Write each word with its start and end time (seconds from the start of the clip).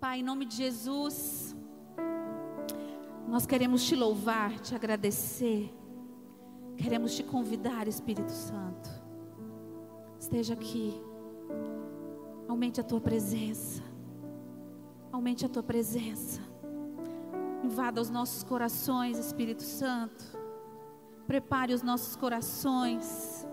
Pai, 0.00 0.20
em 0.20 0.22
nome 0.22 0.46
de 0.46 0.56
Jesus, 0.56 1.54
nós 3.28 3.44
queremos 3.44 3.84
te 3.84 3.94
louvar, 3.94 4.58
te 4.58 4.74
agradecer. 4.74 5.70
Queremos 6.78 7.14
te 7.14 7.22
convidar, 7.22 7.86
Espírito 7.86 8.32
Santo. 8.32 8.88
Esteja 10.18 10.54
aqui. 10.54 10.98
Aumente 12.48 12.80
a 12.80 12.82
tua 12.82 12.98
presença. 12.98 13.82
Aumente 15.12 15.44
a 15.44 15.50
tua 15.50 15.62
presença. 15.62 16.40
Invada 17.62 18.00
os 18.00 18.08
nossos 18.08 18.42
corações, 18.42 19.18
Espírito 19.18 19.62
Santo. 19.62 20.24
Prepare 21.26 21.74
os 21.74 21.82
nossos 21.82 22.16
corações. 22.16 23.46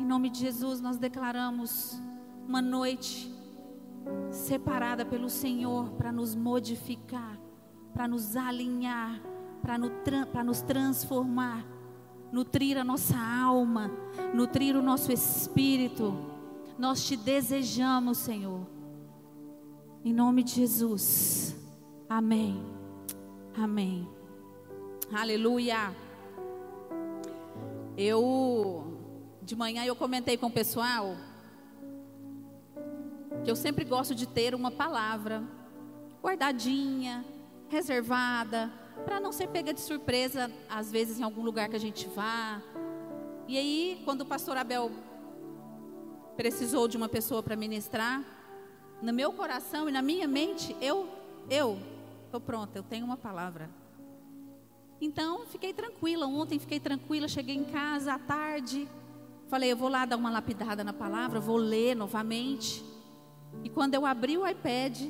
Em 0.00 0.04
nome 0.04 0.28
de 0.28 0.40
Jesus, 0.40 0.80
nós 0.80 0.96
declaramos 0.96 2.02
uma 2.48 2.60
noite 2.60 3.33
separada 4.30 5.04
pelo 5.04 5.28
Senhor 5.28 5.90
para 5.92 6.12
nos 6.12 6.34
modificar, 6.34 7.38
para 7.92 8.08
nos 8.08 8.36
alinhar, 8.36 9.20
para 9.62 10.44
nos 10.44 10.60
transformar, 10.62 11.64
nutrir 12.30 12.76
a 12.76 12.84
nossa 12.84 13.16
alma, 13.16 13.90
nutrir 14.34 14.76
o 14.76 14.82
nosso 14.82 15.12
espírito. 15.12 16.14
Nós 16.78 17.04
te 17.06 17.16
desejamos, 17.16 18.18
Senhor. 18.18 18.66
Em 20.04 20.12
nome 20.12 20.42
de 20.42 20.52
Jesus. 20.56 21.56
Amém. 22.08 22.60
Amém. 23.56 24.08
Aleluia. 25.12 25.94
Eu 27.96 28.98
de 29.40 29.54
manhã 29.54 29.84
eu 29.84 29.94
comentei 29.94 30.36
com 30.36 30.46
o 30.46 30.50
pessoal 30.50 31.14
que 33.44 33.50
eu 33.50 33.56
sempre 33.56 33.84
gosto 33.84 34.14
de 34.14 34.26
ter 34.26 34.54
uma 34.54 34.70
palavra 34.70 35.44
guardadinha, 36.22 37.22
reservada, 37.68 38.72
para 39.04 39.20
não 39.20 39.32
ser 39.32 39.48
pega 39.48 39.74
de 39.74 39.82
surpresa, 39.82 40.50
às 40.66 40.90
vezes 40.90 41.20
em 41.20 41.22
algum 41.22 41.42
lugar 41.42 41.68
que 41.68 41.76
a 41.76 41.80
gente 41.80 42.08
vá. 42.08 42.62
E 43.46 43.58
aí, 43.58 44.00
quando 44.06 44.22
o 44.22 44.24
pastor 44.24 44.56
Abel 44.56 44.90
precisou 46.34 46.88
de 46.88 46.96
uma 46.96 47.06
pessoa 47.06 47.42
para 47.42 47.54
ministrar, 47.54 48.24
no 49.02 49.12
meu 49.12 49.30
coração 49.30 49.90
e 49.90 49.92
na 49.92 50.00
minha 50.00 50.26
mente, 50.26 50.74
eu, 50.80 51.06
eu, 51.50 51.78
estou 52.24 52.40
pronta, 52.40 52.78
eu 52.78 52.82
tenho 52.82 53.04
uma 53.04 53.18
palavra. 53.18 53.68
Então, 54.98 55.44
fiquei 55.44 55.74
tranquila. 55.74 56.26
Ontem 56.26 56.58
fiquei 56.58 56.80
tranquila, 56.80 57.28
cheguei 57.28 57.56
em 57.56 57.64
casa 57.64 58.14
à 58.14 58.18
tarde. 58.18 58.88
Falei, 59.48 59.70
eu 59.70 59.76
vou 59.76 59.90
lá 59.90 60.06
dar 60.06 60.16
uma 60.16 60.30
lapidada 60.30 60.82
na 60.82 60.94
palavra, 60.94 61.38
vou 61.38 61.58
ler 61.58 61.94
novamente. 61.94 62.93
E 63.62 63.68
quando 63.68 63.94
eu 63.94 64.04
abri 64.04 64.36
o 64.36 64.46
iPad, 64.46 65.02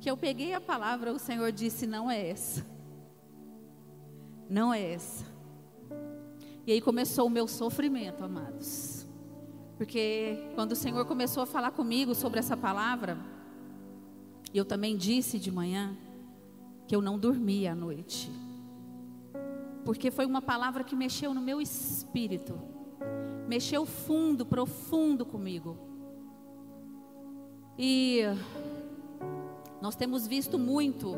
que 0.00 0.10
eu 0.10 0.16
peguei 0.16 0.54
a 0.54 0.60
palavra, 0.60 1.12
o 1.12 1.18
Senhor 1.18 1.52
disse: 1.52 1.86
Não 1.86 2.10
é 2.10 2.28
essa. 2.28 2.64
Não 4.48 4.72
é 4.72 4.92
essa. 4.92 5.26
E 6.66 6.72
aí 6.72 6.80
começou 6.80 7.26
o 7.26 7.30
meu 7.30 7.48
sofrimento, 7.48 8.24
amados. 8.24 9.06
Porque 9.76 10.50
quando 10.54 10.72
o 10.72 10.76
Senhor 10.76 11.04
começou 11.06 11.42
a 11.42 11.46
falar 11.46 11.70
comigo 11.70 12.14
sobre 12.14 12.38
essa 12.38 12.56
palavra, 12.56 13.16
eu 14.52 14.64
também 14.64 14.96
disse 14.96 15.38
de 15.38 15.50
manhã 15.50 15.96
que 16.86 16.94
eu 16.94 17.00
não 17.00 17.18
dormia 17.18 17.72
à 17.72 17.74
noite. 17.74 18.30
Porque 19.84 20.10
foi 20.10 20.26
uma 20.26 20.42
palavra 20.42 20.84
que 20.84 20.96
mexeu 20.96 21.32
no 21.32 21.40
meu 21.40 21.60
espírito. 21.60 22.58
Mexeu 23.46 23.86
fundo, 23.86 24.44
profundo 24.44 25.24
comigo. 25.24 25.87
E 27.78 28.22
nós 29.80 29.94
temos 29.94 30.26
visto 30.26 30.58
muito 30.58 31.14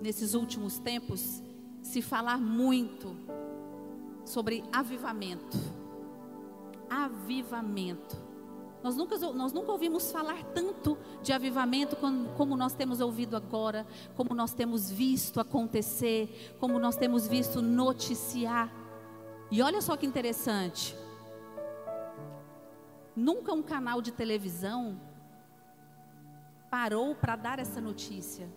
nesses 0.00 0.34
últimos 0.34 0.78
tempos 0.78 1.42
se 1.82 2.00
falar 2.00 2.38
muito 2.38 3.16
sobre 4.24 4.62
avivamento. 4.72 5.58
Avivamento. 6.88 8.16
Nós 8.80 8.96
nunca, 8.96 9.18
nós 9.32 9.52
nunca 9.52 9.72
ouvimos 9.72 10.12
falar 10.12 10.44
tanto 10.54 10.96
de 11.22 11.32
avivamento 11.32 11.96
como, 11.96 12.28
como 12.34 12.56
nós 12.56 12.74
temos 12.74 13.00
ouvido 13.00 13.34
agora, 13.34 13.86
como 14.14 14.34
nós 14.34 14.52
temos 14.52 14.90
visto 14.90 15.40
acontecer, 15.40 16.54
como 16.60 16.78
nós 16.78 16.94
temos 16.94 17.26
visto 17.26 17.60
noticiar. 17.60 18.72
E 19.50 19.62
olha 19.62 19.80
só 19.80 19.96
que 19.96 20.06
interessante. 20.06 20.94
Nunca 23.16 23.52
um 23.52 23.62
canal 23.62 24.02
de 24.02 24.12
televisão 24.12 25.00
parou 26.74 27.14
para 27.14 27.36
dar 27.36 27.60
essa 27.60 27.80
notícia. 27.80 28.48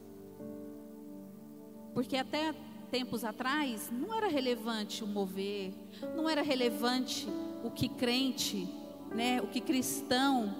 Porque 1.94 2.18
até 2.18 2.52
tempos 2.90 3.24
atrás 3.24 3.92
não 3.92 4.12
era 4.12 4.28
relevante 4.28 5.04
o 5.04 5.08
mover, 5.08 5.72
não 6.16 6.28
era 6.28 6.42
relevante 6.42 7.28
o 7.64 7.70
que 7.70 7.88
crente, 7.88 8.68
né, 9.14 9.40
o 9.40 9.46
que 9.46 9.62
cristão 9.62 10.52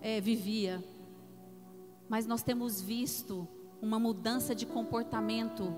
é, 0.00 0.18
vivia. 0.18 0.82
Mas 2.08 2.26
nós 2.26 2.42
temos 2.42 2.80
visto 2.80 3.46
uma 3.82 3.98
mudança 3.98 4.54
de 4.54 4.64
comportamento, 4.64 5.70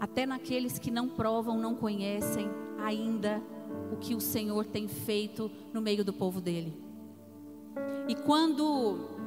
até 0.00 0.24
naqueles 0.24 0.78
que 0.78 0.90
não 0.90 1.06
provam, 1.06 1.58
não 1.58 1.74
conhecem 1.74 2.48
ainda 2.82 3.42
o 3.92 3.96
que 3.98 4.14
o 4.14 4.22
Senhor 4.22 4.64
tem 4.64 4.88
feito 4.88 5.50
no 5.70 5.82
meio 5.82 6.02
do 6.02 6.14
povo 6.14 6.40
dele. 6.40 6.74
E 8.08 8.14
quando 8.14 9.17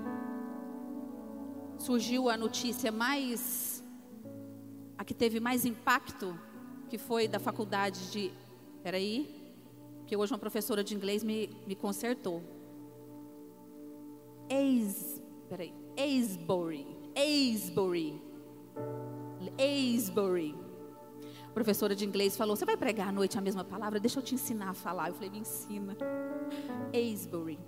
surgiu 1.82 2.30
a 2.30 2.38
notícia 2.38 2.92
mais, 2.92 3.84
a 4.98 5.04
que 5.04 5.14
teve 5.14 5.40
mais 5.40 5.66
impacto, 5.66 6.40
que 6.90 6.98
foi 6.98 7.28
da 7.28 7.40
faculdade 7.40 8.12
de, 8.12 8.32
peraí, 8.84 9.42
que 10.06 10.16
hoje 10.16 10.32
uma 10.32 10.40
professora 10.40 10.84
de 10.84 10.94
inglês 10.94 11.24
me, 11.24 11.50
me 11.66 11.76
consertou. 11.76 12.42
Ace, 14.50 15.22
peraí, 15.50 15.74
Aisbury, 15.98 16.86
Aisbury, 17.16 18.22
Aisbury. 19.58 20.56
A 21.48 21.54
professora 21.54 21.96
de 21.96 22.06
inglês 22.06 22.38
falou: 22.38 22.56
Você 22.56 22.66
vai 22.66 22.78
pregar 22.78 23.10
à 23.10 23.12
noite 23.12 23.38
a 23.38 23.42
mesma 23.42 23.64
palavra? 23.64 24.00
Deixa 24.00 24.20
eu 24.20 24.24
te 24.24 24.36
ensinar 24.36 24.70
a 24.70 24.74
falar. 24.74 25.10
Eu 25.10 25.14
falei: 25.14 25.30
Me 25.30 25.40
ensina. 25.40 25.98
Aisbury. 26.94 27.60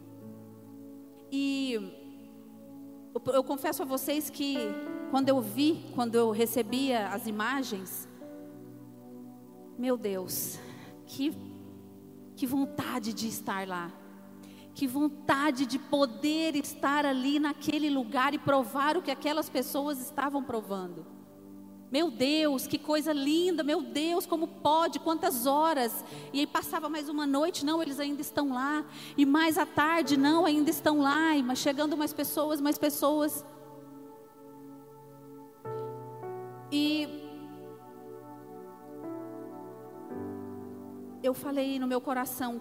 E 1.31 2.02
eu, 3.13 3.33
eu 3.33 3.43
confesso 3.43 3.83
a 3.83 3.85
vocês 3.85 4.29
que 4.29 4.57
quando 5.11 5.29
eu 5.29 5.39
vi, 5.39 5.85
quando 5.93 6.15
eu 6.15 6.31
recebia 6.31 7.09
as 7.09 7.27
imagens, 7.27 8.07
meu 9.77 9.95
Deus, 9.95 10.59
que, 11.05 11.35
que 12.35 12.47
vontade 12.47 13.13
de 13.13 13.27
estar 13.27 13.67
lá. 13.67 13.91
Que 14.73 14.87
vontade 14.87 15.67
de 15.67 15.77
poder 15.77 16.55
estar 16.55 17.05
ali 17.05 17.39
naquele 17.39 17.91
lugar 17.91 18.33
e 18.33 18.39
provar 18.39 18.97
o 18.97 19.03
que 19.03 19.11
aquelas 19.11 19.47
pessoas 19.47 19.99
estavam 19.99 20.43
provando. 20.43 21.05
Meu 21.93 22.09
Deus, 22.09 22.65
que 22.65 22.79
coisa 22.79 23.13
linda, 23.13 23.61
meu 23.61 23.83
Deus, 23.83 24.25
como 24.25 24.47
pode, 24.47 24.99
quantas 24.99 25.45
horas. 25.45 26.03
E 26.33 26.39
aí 26.39 26.47
passava 26.47 26.89
mais 26.89 27.07
uma 27.07 27.27
noite, 27.27 27.63
não, 27.63 27.83
eles 27.83 27.99
ainda 27.99 28.19
estão 28.19 28.51
lá. 28.51 28.83
E 29.15 29.27
mais 29.27 29.59
à 29.59 29.65
tarde, 29.67 30.17
não, 30.17 30.43
ainda 30.43 30.71
estão 30.71 31.01
lá. 31.01 31.35
E 31.35 31.43
mas 31.43 31.59
chegando 31.59 31.95
mais 31.95 32.11
pessoas, 32.11 32.59
mais 32.59 32.79
pessoas. 32.79 33.45
E 36.71 37.07
eu 41.21 41.35
falei 41.35 41.77
no 41.77 41.85
meu 41.85 42.01
coração, 42.01 42.59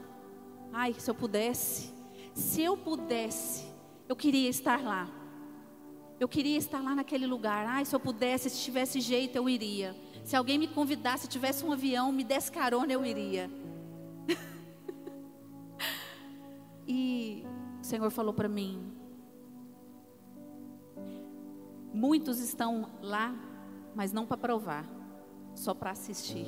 ai, 0.70 0.92
se 0.98 1.10
eu 1.10 1.14
pudesse, 1.14 1.90
se 2.34 2.60
eu 2.60 2.76
pudesse, 2.76 3.66
eu 4.10 4.14
queria 4.14 4.50
estar 4.50 4.82
lá. 4.82 5.21
Eu 6.22 6.28
queria 6.28 6.56
estar 6.56 6.80
lá 6.80 6.94
naquele 6.94 7.26
lugar. 7.26 7.66
Ai, 7.66 7.84
se 7.84 7.96
eu 7.96 7.98
pudesse, 7.98 8.48
se 8.48 8.62
tivesse 8.62 9.00
jeito, 9.00 9.34
eu 9.34 9.48
iria. 9.48 9.92
Se 10.22 10.36
alguém 10.36 10.56
me 10.56 10.68
convidasse, 10.68 11.24
se 11.24 11.28
tivesse 11.28 11.64
um 11.64 11.72
avião, 11.72 12.12
me 12.12 12.22
desse 12.22 12.52
carona, 12.52 12.92
eu 12.92 13.04
iria. 13.04 13.50
e 16.86 17.44
o 17.80 17.84
Senhor 17.84 18.08
falou 18.12 18.32
para 18.32 18.48
mim: 18.48 18.94
Muitos 21.92 22.38
estão 22.38 22.88
lá, 23.02 23.34
mas 23.92 24.12
não 24.12 24.24
para 24.24 24.36
provar, 24.36 24.86
só 25.56 25.74
para 25.74 25.90
assistir. 25.90 26.46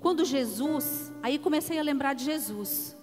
Quando 0.00 0.24
Jesus, 0.24 1.12
aí 1.22 1.38
comecei 1.38 1.78
a 1.78 1.82
lembrar 1.82 2.12
de 2.12 2.24
Jesus. 2.24 2.96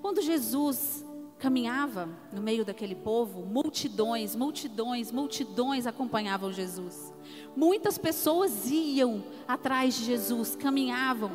Quando 0.00 0.22
Jesus 0.22 1.04
caminhava 1.38 2.08
no 2.32 2.42
meio 2.42 2.64
daquele 2.64 2.94
povo, 2.94 3.44
multidões, 3.44 4.34
multidões, 4.34 5.12
multidões 5.12 5.86
acompanhavam 5.86 6.52
Jesus. 6.52 7.12
Muitas 7.56 7.96
pessoas 7.96 8.68
iam 8.70 9.24
atrás 9.46 9.94
de 9.94 10.04
Jesus, 10.04 10.56
caminhavam 10.56 11.30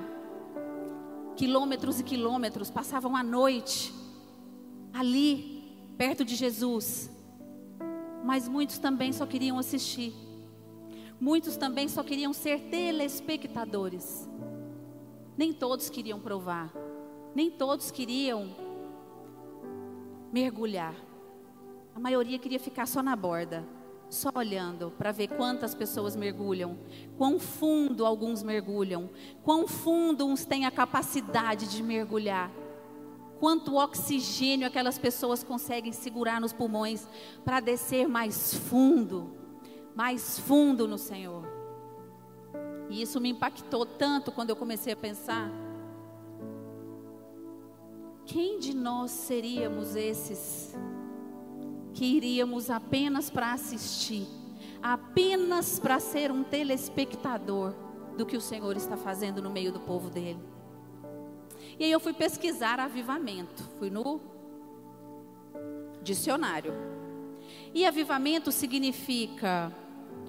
quilômetros 1.36 2.00
e 2.00 2.04
quilômetros, 2.04 2.70
passavam 2.70 3.16
a 3.16 3.24
noite 3.24 3.94
ali, 4.94 5.64
perto 5.98 6.24
de 6.24 6.36
Jesus. 6.36 7.10
Mas 8.24 8.48
muitos 8.48 8.78
também 8.78 9.12
só 9.12 9.26
queriam 9.26 9.58
assistir. 9.58 10.14
Muitos 11.20 11.58
também 11.58 11.88
só 11.88 12.04
queriam 12.04 12.34
ser 12.34 12.60
telespectadores. 12.70 14.30
Nem 15.38 15.52
todos 15.52 15.90
queriam 15.90 16.20
provar. 16.20 16.72
Nem 17.36 17.50
todos 17.50 17.90
queriam 17.90 18.63
mergulhar. 20.34 20.96
A 21.96 22.00
maioria 22.00 22.40
queria 22.40 22.60
ficar 22.60 22.88
só 22.88 23.04
na 23.04 23.16
borda, 23.16 23.64
só 24.10 24.32
olhando 24.34 24.92
para 24.98 25.12
ver 25.12 25.28
quantas 25.28 25.76
pessoas 25.76 26.16
mergulham, 26.16 26.76
quão 27.18 27.40
fundo 27.40 28.04
alguns 28.04 28.42
mergulham, 28.42 29.12
quão 29.44 29.68
fundo 29.68 30.26
uns 30.26 30.44
têm 30.44 30.66
a 30.66 30.72
capacidade 30.72 31.70
de 31.70 31.84
mergulhar, 31.84 32.52
quanto 33.40 33.76
oxigênio 33.76 34.66
aquelas 34.66 34.98
pessoas 34.98 35.44
conseguem 35.44 35.92
segurar 35.92 36.42
nos 36.42 36.52
pulmões 36.52 37.08
para 37.46 37.60
descer 37.60 38.08
mais 38.08 38.56
fundo, 38.56 39.36
mais 39.96 40.40
fundo 40.40 40.88
no 40.88 40.98
Senhor. 40.98 41.46
E 42.90 43.04
isso 43.04 43.22
me 43.22 43.30
impactou 43.30 43.86
tanto 43.86 44.32
quando 44.32 44.50
eu 44.50 44.56
comecei 44.56 44.94
a 44.94 44.98
pensar. 44.98 45.52
Quem 48.26 48.60
de 48.60 48.74
nós 48.74 49.12
seríamos 49.12 49.96
esses 49.96 50.76
que 51.94 52.06
iríamos 52.06 52.70
apenas 52.70 53.30
para 53.30 53.54
assistir, 53.54 54.28
apenas 54.82 55.80
para 55.80 56.00
ser 56.00 56.32
um 56.32 56.44
telespectador 56.44 57.74
do 58.18 58.26
que 58.26 58.38
o 58.38 58.42
Senhor 58.42 58.76
está 58.76 58.98
fazendo 58.98 59.42
no 59.42 59.50
meio 59.50 59.72
do 59.72 59.80
povo 59.80 60.10
dele. 60.10 60.40
E 61.78 61.86
aí 61.86 61.92
eu 61.92 62.00
fui 62.00 62.14
pesquisar 62.14 62.80
avivamento, 62.80 63.64
fui 63.78 63.90
no 63.90 64.22
dicionário. 66.02 66.74
E 67.74 67.86
avivamento 67.86 68.52
significa 68.52 69.74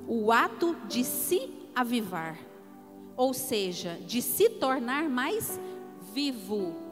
o 0.06 0.32
ato 0.32 0.76
de 0.88 1.04
se 1.04 1.50
avivar, 1.74 2.38
ou 3.16 3.32
seja, 3.34 3.98
de 4.06 4.20
se 4.22 4.50
tornar 4.50 5.08
mais 5.08 5.60
vivo. 6.12 6.83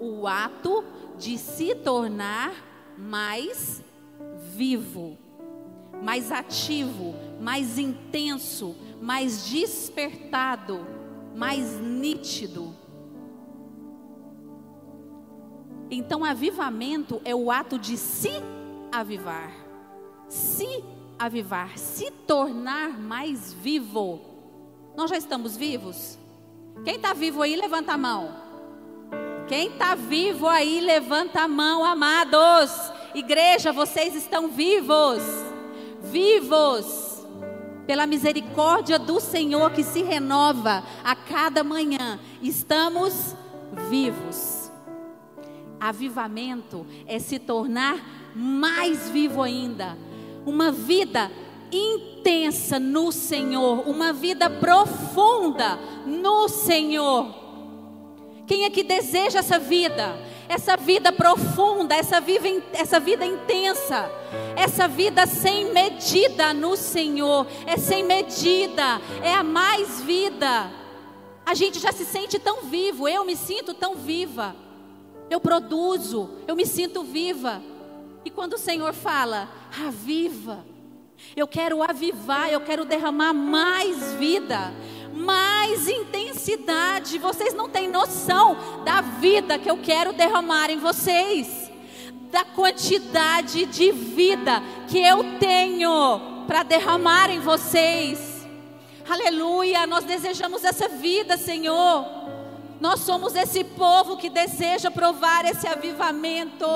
O 0.00 0.26
ato 0.26 0.82
de 1.18 1.36
se 1.36 1.74
tornar 1.74 2.52
mais 2.96 3.84
vivo, 4.54 5.16
mais 6.02 6.32
ativo, 6.32 7.14
mais 7.40 7.78
intenso, 7.78 8.74
mais 9.00 9.46
despertado, 9.46 10.86
mais 11.36 11.80
nítido. 11.80 12.74
Então, 15.90 16.24
avivamento 16.24 17.20
é 17.24 17.34
o 17.34 17.50
ato 17.50 17.78
de 17.78 17.96
se 17.96 18.30
avivar, 18.92 19.52
se 20.28 20.84
avivar, 21.18 21.76
se 21.76 22.10
tornar 22.10 22.98
mais 22.98 23.52
vivo. 23.52 24.20
Nós 24.96 25.10
já 25.10 25.16
estamos 25.16 25.56
vivos? 25.56 26.18
Quem 26.84 26.96
está 26.96 27.12
vivo 27.12 27.42
aí, 27.42 27.56
levanta 27.56 27.92
a 27.92 27.98
mão. 27.98 28.49
Quem 29.50 29.66
está 29.66 29.96
vivo 29.96 30.46
aí, 30.46 30.80
levanta 30.80 31.40
a 31.40 31.48
mão, 31.48 31.84
amados. 31.84 32.70
Igreja, 33.12 33.72
vocês 33.72 34.14
estão 34.14 34.46
vivos, 34.46 35.20
vivos, 36.04 37.26
pela 37.84 38.06
misericórdia 38.06 38.96
do 38.96 39.18
Senhor 39.18 39.72
que 39.72 39.82
se 39.82 40.04
renova 40.04 40.84
a 41.02 41.16
cada 41.16 41.64
manhã. 41.64 42.20
Estamos 42.40 43.34
vivos. 43.88 44.70
Avivamento 45.80 46.86
é 47.04 47.18
se 47.18 47.40
tornar 47.40 47.98
mais 48.36 49.10
vivo 49.10 49.42
ainda. 49.42 49.98
Uma 50.46 50.70
vida 50.70 51.28
intensa 51.72 52.78
no 52.78 53.10
Senhor, 53.10 53.80
uma 53.88 54.12
vida 54.12 54.48
profunda 54.48 55.76
no 56.06 56.48
Senhor. 56.48 57.39
Quem 58.50 58.64
é 58.64 58.70
que 58.70 58.82
deseja 58.82 59.38
essa 59.38 59.60
vida? 59.60 60.28
essa 60.48 60.76
vida 60.76 61.12
profunda, 61.12 61.94
essa 61.94 62.20
vida, 62.20 62.48
essa 62.72 62.98
vida 62.98 63.24
intensa, 63.24 64.10
essa 64.56 64.88
vida 64.88 65.24
sem 65.24 65.72
medida 65.72 66.52
no 66.52 66.76
Senhor, 66.76 67.46
é 67.66 67.76
sem 67.76 68.02
medida, 68.02 69.00
é 69.22 69.32
a 69.32 69.44
mais 69.44 70.00
vida. 70.00 70.68
A 71.46 71.54
gente 71.54 71.78
já 71.78 71.92
se 71.92 72.04
sente 72.04 72.36
tão 72.40 72.62
vivo, 72.62 73.06
eu 73.06 73.24
me 73.24 73.36
sinto 73.36 73.72
tão 73.72 73.94
viva, 73.94 74.56
eu 75.30 75.40
produzo, 75.40 76.28
eu 76.48 76.56
me 76.56 76.66
sinto 76.66 77.04
viva. 77.04 77.62
E 78.24 78.30
quando 78.30 78.54
o 78.54 78.58
Senhor 78.58 78.92
fala, 78.92 79.48
aviva, 79.86 80.64
eu 81.36 81.46
quero 81.46 81.80
avivar, 81.80 82.52
eu 82.52 82.60
quero 82.60 82.84
derramar 82.84 83.32
mais 83.32 84.14
vida, 84.14 84.72
mais 85.12 85.88
intensidade. 85.88 87.18
Vocês 87.18 87.54
não 87.54 87.68
têm 87.68 87.88
noção 87.88 88.82
da 88.84 89.00
vida 89.00 89.58
que 89.58 89.70
eu 89.70 89.78
quero 89.78 90.12
derramar 90.12 90.70
em 90.70 90.78
vocês, 90.78 91.70
da 92.30 92.44
quantidade 92.44 93.66
de 93.66 93.92
vida 93.92 94.62
que 94.88 94.98
eu 94.98 95.38
tenho 95.38 96.44
para 96.46 96.62
derramar 96.62 97.30
em 97.30 97.40
vocês. 97.40 98.46
Aleluia, 99.08 99.86
nós 99.86 100.04
desejamos 100.04 100.62
essa 100.64 100.88
vida, 100.88 101.36
Senhor. 101.36 102.20
Nós 102.80 103.00
somos 103.00 103.34
esse 103.34 103.62
povo 103.62 104.16
que 104.16 104.30
deseja 104.30 104.90
provar 104.90 105.44
esse 105.44 105.66
avivamento, 105.66 106.66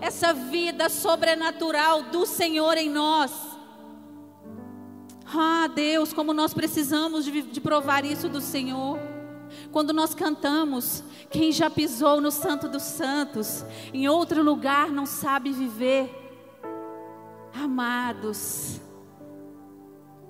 essa 0.00 0.32
vida 0.32 0.88
sobrenatural 0.88 2.02
do 2.04 2.26
Senhor 2.26 2.76
em 2.76 2.90
nós. 2.90 3.30
Ah, 5.36 5.66
Deus, 5.66 6.12
como 6.12 6.32
nós 6.32 6.54
precisamos 6.54 7.24
de, 7.24 7.42
de 7.42 7.60
provar 7.60 8.04
isso 8.04 8.28
do 8.28 8.40
Senhor. 8.40 8.98
Quando 9.72 9.92
nós 9.92 10.14
cantamos, 10.14 11.02
quem 11.28 11.50
já 11.50 11.68
pisou 11.68 12.20
no 12.20 12.30
Santo 12.30 12.68
dos 12.68 12.82
Santos, 12.82 13.64
em 13.92 14.08
outro 14.08 14.42
lugar 14.42 14.90
não 14.92 15.04
sabe 15.04 15.50
viver. 15.50 16.08
Amados, 17.52 18.80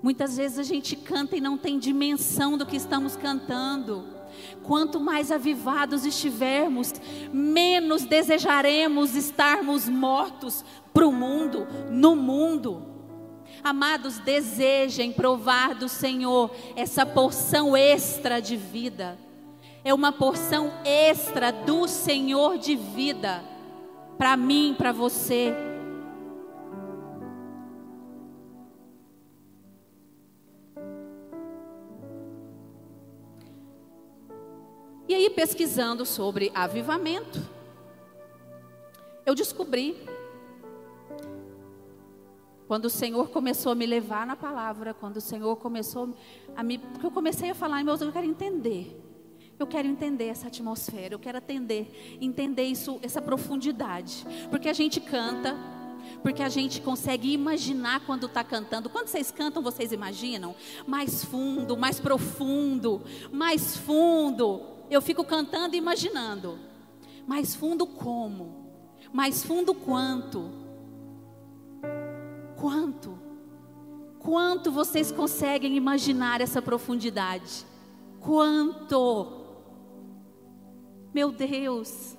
muitas 0.01 0.37
vezes 0.37 0.57
a 0.57 0.63
gente 0.63 0.95
canta 0.95 1.35
e 1.35 1.41
não 1.41 1.57
tem 1.57 1.77
dimensão 1.77 2.57
do 2.57 2.65
que 2.65 2.75
estamos 2.75 3.15
cantando. 3.15 4.05
Quanto 4.63 4.99
mais 4.99 5.31
avivados 5.31 6.05
estivermos, 6.05 6.93
menos 7.31 8.03
desejaremos 8.05 9.15
estarmos 9.15 9.87
mortos 9.87 10.65
para 10.91 11.07
o 11.07 11.11
mundo, 11.11 11.67
no 11.89 12.15
mundo. 12.15 12.94
Amados, 13.65 14.19
desejem 14.19 15.11
provar 15.11 15.73
do 15.73 15.89
Senhor 15.89 16.51
essa 16.75 17.03
porção 17.03 17.75
extra 17.75 18.39
de 18.39 18.55
vida. 18.55 19.17
É 19.83 19.91
uma 19.91 20.11
porção 20.11 20.71
extra 20.85 21.51
do 21.51 21.87
Senhor 21.87 22.59
de 22.59 22.75
vida 22.75 23.43
para 24.19 24.37
mim, 24.37 24.75
para 24.77 24.91
você. 24.91 25.51
E 35.07 35.15
aí, 35.15 35.27
pesquisando 35.31 36.05
sobre 36.05 36.51
avivamento, 36.53 37.41
eu 39.25 39.33
descobri 39.33 39.97
quando 42.67 42.85
o 42.85 42.89
Senhor 42.89 43.29
começou 43.29 43.71
a 43.71 43.75
me 43.75 43.85
levar 43.85 44.25
na 44.25 44.35
palavra, 44.35 44.93
quando 44.93 45.17
o 45.17 45.21
Senhor 45.21 45.55
começou 45.57 46.15
a 46.55 46.63
me. 46.63 46.77
Porque 46.79 47.05
eu 47.05 47.11
comecei 47.11 47.51
a 47.51 47.55
falar, 47.55 47.83
meus, 47.83 48.01
eu 48.01 48.11
quero 48.11 48.25
entender. 48.25 49.01
Eu 49.57 49.67
quero 49.67 49.87
entender 49.87 50.25
essa 50.25 50.47
atmosfera, 50.47 51.13
eu 51.13 51.19
quero 51.19 51.37
atender, 51.37 52.17
entender 52.19 52.63
isso, 52.63 52.99
essa 53.01 53.21
profundidade. 53.21 54.25
Porque 54.49 54.67
a 54.67 54.73
gente 54.73 54.99
canta, 54.99 55.55
porque 56.21 56.43
a 56.43 56.49
gente 56.49 56.81
consegue 56.81 57.31
imaginar 57.31 58.01
quando 58.05 58.25
está 58.25 58.43
cantando. 58.43 58.89
Quando 58.89 59.07
vocês 59.07 59.31
cantam, 59.31 59.63
vocês 59.63 59.93
imaginam? 59.93 60.55
Mais 60.85 61.23
fundo, 61.23 61.77
mais 61.77 62.01
profundo, 62.01 63.01
mais 63.31 63.77
fundo. 63.77 64.61
Eu 64.89 65.01
fico 65.01 65.23
cantando 65.23 65.75
e 65.75 65.77
imaginando. 65.77 66.59
Mais 67.25 67.55
fundo 67.55 67.87
como? 67.87 68.65
Mais 69.13 69.41
fundo 69.41 69.73
quanto? 69.73 70.64
Quanto? 72.65 73.15
Quanto 74.17 74.71
vocês 74.71 75.11
conseguem 75.11 75.77
imaginar 75.77 76.41
essa 76.41 76.63
profundidade? 76.63 77.63
Quanto? 78.19 79.27
Meu 81.13 81.31
Deus. 81.31 82.17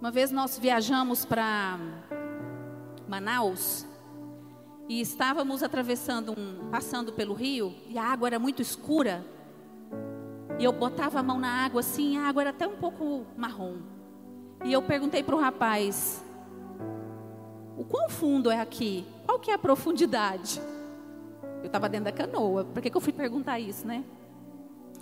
Uma 0.00 0.10
vez 0.10 0.30
nós 0.30 0.58
viajamos 0.58 1.26
para 1.26 1.78
Manaus 3.06 3.84
e 4.88 4.98
estávamos 4.98 5.62
atravessando 5.62 6.32
um, 6.32 6.70
passando 6.70 7.12
pelo 7.12 7.34
rio 7.34 7.74
e 7.86 7.98
a 7.98 8.04
água 8.04 8.28
era 8.28 8.38
muito 8.38 8.62
escura. 8.62 9.22
E 10.58 10.64
eu 10.64 10.72
botava 10.72 11.20
a 11.20 11.22
mão 11.22 11.38
na 11.38 11.66
água 11.66 11.80
assim, 11.80 12.16
a 12.16 12.26
água 12.26 12.44
era 12.44 12.50
até 12.50 12.66
um 12.66 12.76
pouco 12.76 13.26
marrom. 13.36 13.76
E 14.64 14.72
eu 14.72 14.80
perguntei 14.80 15.22
para 15.22 15.36
o 15.36 15.38
rapaz: 15.38 16.24
quão 17.84 18.08
fundo 18.08 18.50
é 18.50 18.60
aqui? 18.60 19.06
Qual 19.26 19.38
que 19.38 19.50
é 19.50 19.54
a 19.54 19.58
profundidade? 19.58 20.60
Eu 21.60 21.66
estava 21.66 21.88
dentro 21.88 22.06
da 22.06 22.12
canoa. 22.12 22.64
Por 22.64 22.82
que, 22.82 22.90
que 22.90 22.96
eu 22.96 23.00
fui 23.00 23.12
perguntar 23.12 23.58
isso, 23.58 23.86
né? 23.86 24.04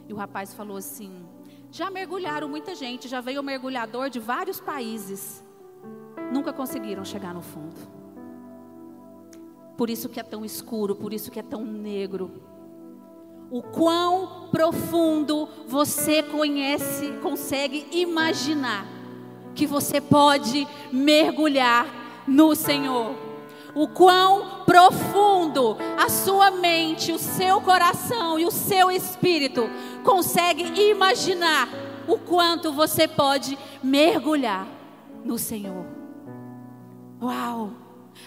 E 0.08 0.12
o 0.12 0.16
rapaz 0.16 0.54
falou 0.54 0.76
assim: 0.76 1.24
já 1.70 1.90
mergulharam 1.90 2.48
muita 2.48 2.74
gente, 2.74 3.08
já 3.08 3.20
veio 3.20 3.40
o 3.40 3.44
mergulhador 3.44 4.10
de 4.10 4.18
vários 4.18 4.60
países. 4.60 5.42
Nunca 6.32 6.52
conseguiram 6.52 7.04
chegar 7.04 7.34
no 7.34 7.42
fundo. 7.42 7.76
Por 9.76 9.90
isso 9.90 10.08
que 10.08 10.20
é 10.20 10.22
tão 10.22 10.44
escuro, 10.44 10.94
por 10.94 11.12
isso 11.12 11.30
que 11.30 11.38
é 11.38 11.42
tão 11.42 11.64
negro. 11.64 12.42
O 13.50 13.62
quão 13.62 14.48
profundo 14.50 15.48
você 15.66 16.22
conhece, 16.22 17.12
consegue 17.22 17.86
imaginar 17.92 18.86
que 19.54 19.66
você 19.66 20.00
pode 20.00 20.66
mergulhar 20.92 22.03
no 22.26 22.54
Senhor. 22.54 23.14
O 23.74 23.88
quão 23.88 24.64
profundo 24.64 25.76
a 25.98 26.08
sua 26.08 26.50
mente, 26.50 27.12
o 27.12 27.18
seu 27.18 27.60
coração 27.60 28.38
e 28.38 28.44
o 28.44 28.50
seu 28.50 28.90
espírito 28.90 29.62
consegue 30.04 30.62
imaginar 30.90 31.68
o 32.06 32.16
quanto 32.18 32.72
você 32.72 33.08
pode 33.08 33.58
mergulhar 33.82 34.66
no 35.24 35.38
Senhor. 35.38 35.86
Uau! 37.20 37.72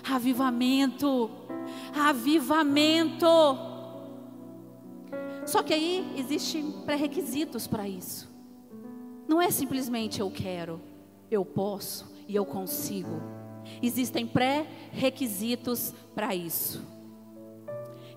Avivamento! 0.04 1.32
Avivamento! 1.96 3.26
Só 5.46 5.64
que 5.64 5.74
aí 5.74 6.14
existem 6.18 6.72
pré-requisitos 6.86 7.68
para 7.68 7.88
isso. 7.88 8.30
Não 9.28 9.42
é 9.42 9.50
simplesmente 9.50 10.20
eu 10.20 10.30
quero 10.30 10.82
eu 11.30 11.44
posso 11.44 12.12
e 12.28 12.36
eu 12.36 12.46
consigo. 12.46 13.22
Existem 13.82 14.26
pré-requisitos 14.26 15.94
para 16.16 16.34
isso. 16.36 16.86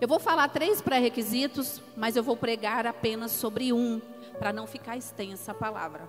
Eu 0.00 0.08
vou 0.08 0.18
falar 0.18 0.48
três 0.48 0.80
pré-requisitos, 0.80 1.82
mas 1.96 2.16
eu 2.16 2.22
vou 2.22 2.36
pregar 2.36 2.86
apenas 2.86 3.32
sobre 3.32 3.72
um, 3.72 4.00
para 4.38 4.52
não 4.52 4.66
ficar 4.66 4.96
extensa 4.96 5.52
a 5.52 5.54
palavra. 5.54 6.08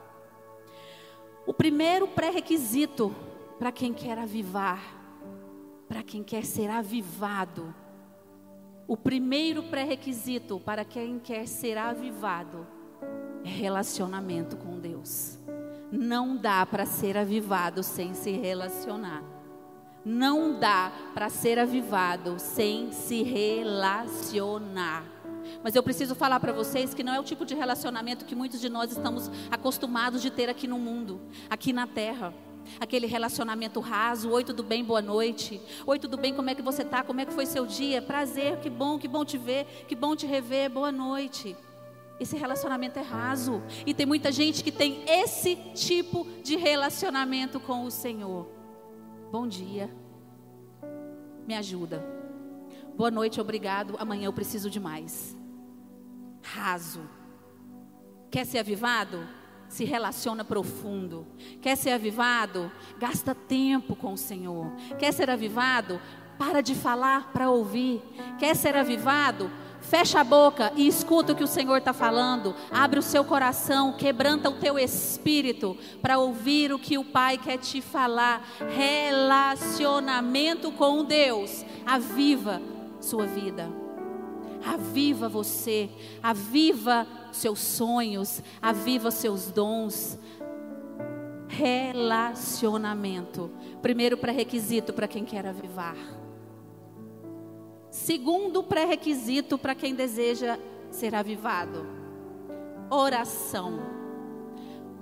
O 1.46 1.54
primeiro 1.54 2.08
pré-requisito 2.08 3.14
para 3.60 3.72
quem 3.72 3.94
quer 3.94 4.18
avivar, 4.18 4.82
para 5.88 6.02
quem 6.02 6.24
quer 6.24 6.46
ser 6.46 6.70
avivado, 6.70 7.76
o 8.92 8.98
primeiro 8.98 9.64
pré-requisito 9.64 10.60
para 10.60 10.84
quem 10.84 11.18
quer 11.18 11.48
ser 11.48 11.78
avivado 11.78 12.68
é 13.42 13.48
relacionamento 13.48 14.58
com 14.58 14.80
Deus. 14.80 15.40
Não 15.90 16.36
dá 16.36 16.66
para 16.66 16.86
ser 16.86 17.18
avivado 17.18 17.84
sem 17.84 18.14
se 18.14 18.32
relacionar. 18.32 19.24
Não 20.04 20.60
dá 20.60 20.92
para 21.14 21.30
ser 21.30 21.60
avivado 21.60 22.40
sem 22.40 22.92
se 22.92 23.22
relacionar. 23.22 25.06
Mas 25.64 25.76
eu 25.76 25.84
preciso 25.84 26.16
falar 26.16 26.40
para 26.40 26.52
vocês 26.52 26.94
que 26.94 27.04
não 27.04 27.14
é 27.14 27.20
o 27.20 27.24
tipo 27.24 27.46
de 27.46 27.54
relacionamento 27.54 28.26
que 28.26 28.36
muitos 28.36 28.60
de 28.60 28.70
nós 28.70 28.92
estamos 28.92 29.30
acostumados 29.52 30.22
de 30.22 30.32
ter 30.32 30.50
aqui 30.50 30.68
no 30.68 30.80
mundo, 30.80 31.22
aqui 31.50 31.72
na 31.72 31.86
terra. 31.86 32.34
Aquele 32.80 33.06
relacionamento 33.06 33.80
raso, 33.80 34.30
oi, 34.30 34.44
tudo 34.44 34.64
bem, 34.64 34.84
boa 34.84 35.02
noite. 35.02 35.62
Oi, 35.86 36.00
tudo 36.00 36.18
bem, 36.18 36.34
como 36.34 36.50
é 36.50 36.56
que 36.56 36.62
você 36.62 36.84
está? 36.84 37.04
Como 37.04 37.20
é 37.20 37.26
que 37.26 37.34
foi 37.34 37.46
seu 37.46 37.66
dia? 37.66 38.02
Prazer, 38.02 38.58
que 38.58 38.70
bom, 38.70 38.98
que 38.98 39.08
bom 39.08 39.26
te 39.26 39.38
ver, 39.38 39.66
que 39.88 39.96
bom 39.96 40.16
te 40.16 40.26
rever, 40.26 40.70
boa 40.70 40.92
noite. 40.92 41.56
Esse 42.20 42.38
relacionamento 42.38 43.00
é 43.00 43.02
raso. 43.02 43.62
E 43.86 43.94
tem 43.94 44.06
muita 44.06 44.32
gente 44.32 44.64
que 44.64 44.72
tem 44.72 45.04
esse 45.08 45.56
tipo 45.74 46.28
de 46.44 46.56
relacionamento 46.56 47.60
com 47.60 47.84
o 47.84 47.92
Senhor. 47.92 48.61
Bom 49.32 49.48
dia. 49.48 49.90
Me 51.48 51.56
ajuda. 51.56 52.06
Boa 52.98 53.10
noite, 53.10 53.40
obrigado. 53.40 53.96
Amanhã 53.98 54.26
eu 54.26 54.34
preciso 54.34 54.70
de 54.70 54.78
mais. 54.78 55.38
Raso. 56.44 57.00
Quer 58.30 58.46
ser 58.46 58.58
avivado? 58.58 59.26
Se 59.70 59.86
relaciona 59.86 60.44
profundo. 60.44 61.26
Quer 61.62 61.78
ser 61.78 61.92
avivado? 61.92 62.70
Gasta 63.00 63.34
tempo 63.34 63.96
com 63.96 64.12
o 64.12 64.18
Senhor. 64.18 64.70
Quer 65.00 65.14
ser 65.14 65.30
avivado? 65.30 66.02
Para 66.38 66.60
de 66.60 66.76
falar 66.76 67.32
para 67.32 67.50
ouvir. 67.50 68.02
Quer 68.38 68.54
ser 68.54 68.76
avivado? 68.76 69.50
Fecha 69.92 70.22
a 70.22 70.24
boca 70.24 70.72
e 70.78 70.88
escuta 70.88 71.34
o 71.34 71.36
que 71.36 71.44
o 71.44 71.48
Senhor 71.48 71.80
está 71.80 71.92
falando. 71.92 72.56
Abre 72.72 72.98
o 72.98 73.02
seu 73.02 73.26
coração, 73.26 73.92
quebranta 73.92 74.50
o 74.50 74.54
teu 74.54 74.80
espírito 74.80 75.76
para 76.02 76.18
ouvir 76.18 76.72
o 76.72 76.80
que 76.80 76.98
o 76.98 77.04
Pai 77.04 77.38
quer 77.38 77.58
te 77.58 77.82
falar. 77.82 78.42
Relacionamento 78.74 80.72
com 80.72 81.04
Deus. 81.04 81.66
Aviva 81.86 82.62
sua 83.02 83.26
vida. 83.26 83.70
Aviva 84.66 85.28
você. 85.28 85.90
Aviva 86.24 87.06
seus 87.34 87.60
sonhos. 87.60 88.42
Aviva 88.62 89.12
seus 89.12 89.52
dons. 89.52 90.18
Relacionamento. 91.50 93.52
Primeiro 93.82 94.16
pré-requisito 94.16 94.94
para 94.94 95.10
quem 95.10 95.26
quer 95.26 95.46
avivar. 95.46 96.21
Segundo 97.92 98.64
pré-requisito 98.64 99.58
para 99.58 99.76
quem 99.76 99.94
deseja 99.94 100.58
ser 100.90 101.14
avivado: 101.14 101.86
oração. 102.90 103.82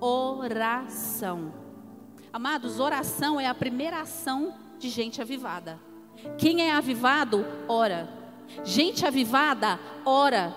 Oração. 0.01 1.53
Amados, 2.33 2.79
oração 2.79 3.39
é 3.39 3.45
a 3.45 3.53
primeira 3.53 4.01
ação 4.01 4.55
de 4.79 4.89
gente 4.89 5.21
avivada. 5.21 5.79
Quem 6.37 6.63
é 6.63 6.71
avivado, 6.71 7.45
ora. 7.67 8.09
Gente 8.63 9.05
avivada, 9.05 9.79
ora. 10.03 10.55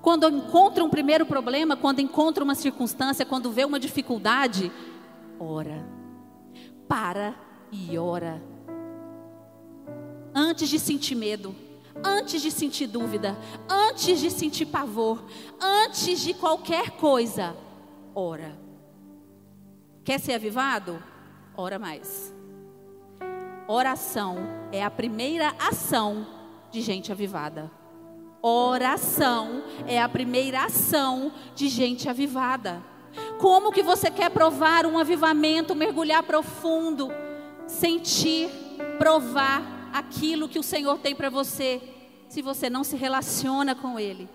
Quando 0.00 0.26
encontra 0.28 0.82
um 0.82 0.88
primeiro 0.88 1.26
problema, 1.26 1.76
quando 1.76 2.00
encontra 2.00 2.42
uma 2.42 2.54
circunstância, 2.54 3.26
quando 3.26 3.52
vê 3.52 3.64
uma 3.66 3.78
dificuldade, 3.78 4.72
ora. 5.38 5.86
Para 6.88 7.34
e 7.70 7.98
ora 7.98 8.51
antes 10.34 10.68
de 10.68 10.78
sentir 10.78 11.14
medo, 11.14 11.54
antes 12.04 12.40
de 12.40 12.50
sentir 12.50 12.86
dúvida, 12.86 13.36
antes 13.68 14.20
de 14.20 14.30
sentir 14.30 14.66
pavor, 14.66 15.24
antes 15.60 16.20
de 16.20 16.34
qualquer 16.34 16.92
coisa, 16.92 17.56
ora. 18.14 18.58
Quer 20.04 20.18
ser 20.18 20.34
avivado? 20.34 21.02
Ora 21.56 21.78
mais. 21.78 22.34
Oração 23.68 24.38
é 24.72 24.82
a 24.82 24.90
primeira 24.90 25.54
ação 25.58 26.26
de 26.70 26.80
gente 26.80 27.12
avivada. 27.12 27.70
Oração 28.40 29.62
é 29.86 30.00
a 30.00 30.08
primeira 30.08 30.64
ação 30.64 31.32
de 31.54 31.68
gente 31.68 32.08
avivada. 32.08 32.82
Como 33.38 33.70
que 33.70 33.82
você 33.82 34.10
quer 34.10 34.30
provar 34.30 34.84
um 34.86 34.98
avivamento, 34.98 35.74
mergulhar 35.74 36.22
profundo, 36.24 37.10
sentir, 37.66 38.48
provar 38.98 39.81
aquilo 39.92 40.48
que 40.48 40.58
o 40.58 40.62
Senhor 40.62 40.98
tem 40.98 41.14
para 41.14 41.28
você, 41.28 41.80
se 42.28 42.40
você 42.40 42.70
não 42.70 42.82
se 42.82 42.96
relaciona 42.96 43.74
com 43.74 43.98
Ele, 43.98 44.28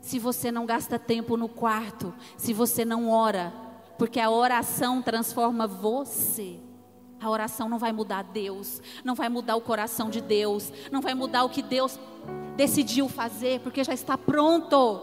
se 0.00 0.18
você 0.18 0.50
não 0.50 0.66
gasta 0.66 0.98
tempo 0.98 1.36
no 1.36 1.48
quarto, 1.48 2.12
se 2.36 2.52
você 2.52 2.84
não 2.84 3.08
ora, 3.08 3.52
porque 3.98 4.18
a 4.18 4.30
oração 4.30 5.00
transforma 5.00 5.66
você. 5.66 6.58
A 7.20 7.30
oração 7.30 7.68
não 7.68 7.78
vai 7.78 7.92
mudar 7.92 8.22
Deus, 8.22 8.82
não 9.02 9.14
vai 9.14 9.28
mudar 9.28 9.56
o 9.56 9.60
coração 9.60 10.10
de 10.10 10.20
Deus, 10.20 10.72
não 10.92 11.00
vai 11.00 11.14
mudar 11.14 11.44
o 11.44 11.48
que 11.48 11.62
Deus 11.62 11.98
decidiu 12.56 13.08
fazer, 13.08 13.60
porque 13.60 13.82
já 13.82 13.94
está 13.94 14.18
pronto. 14.18 15.00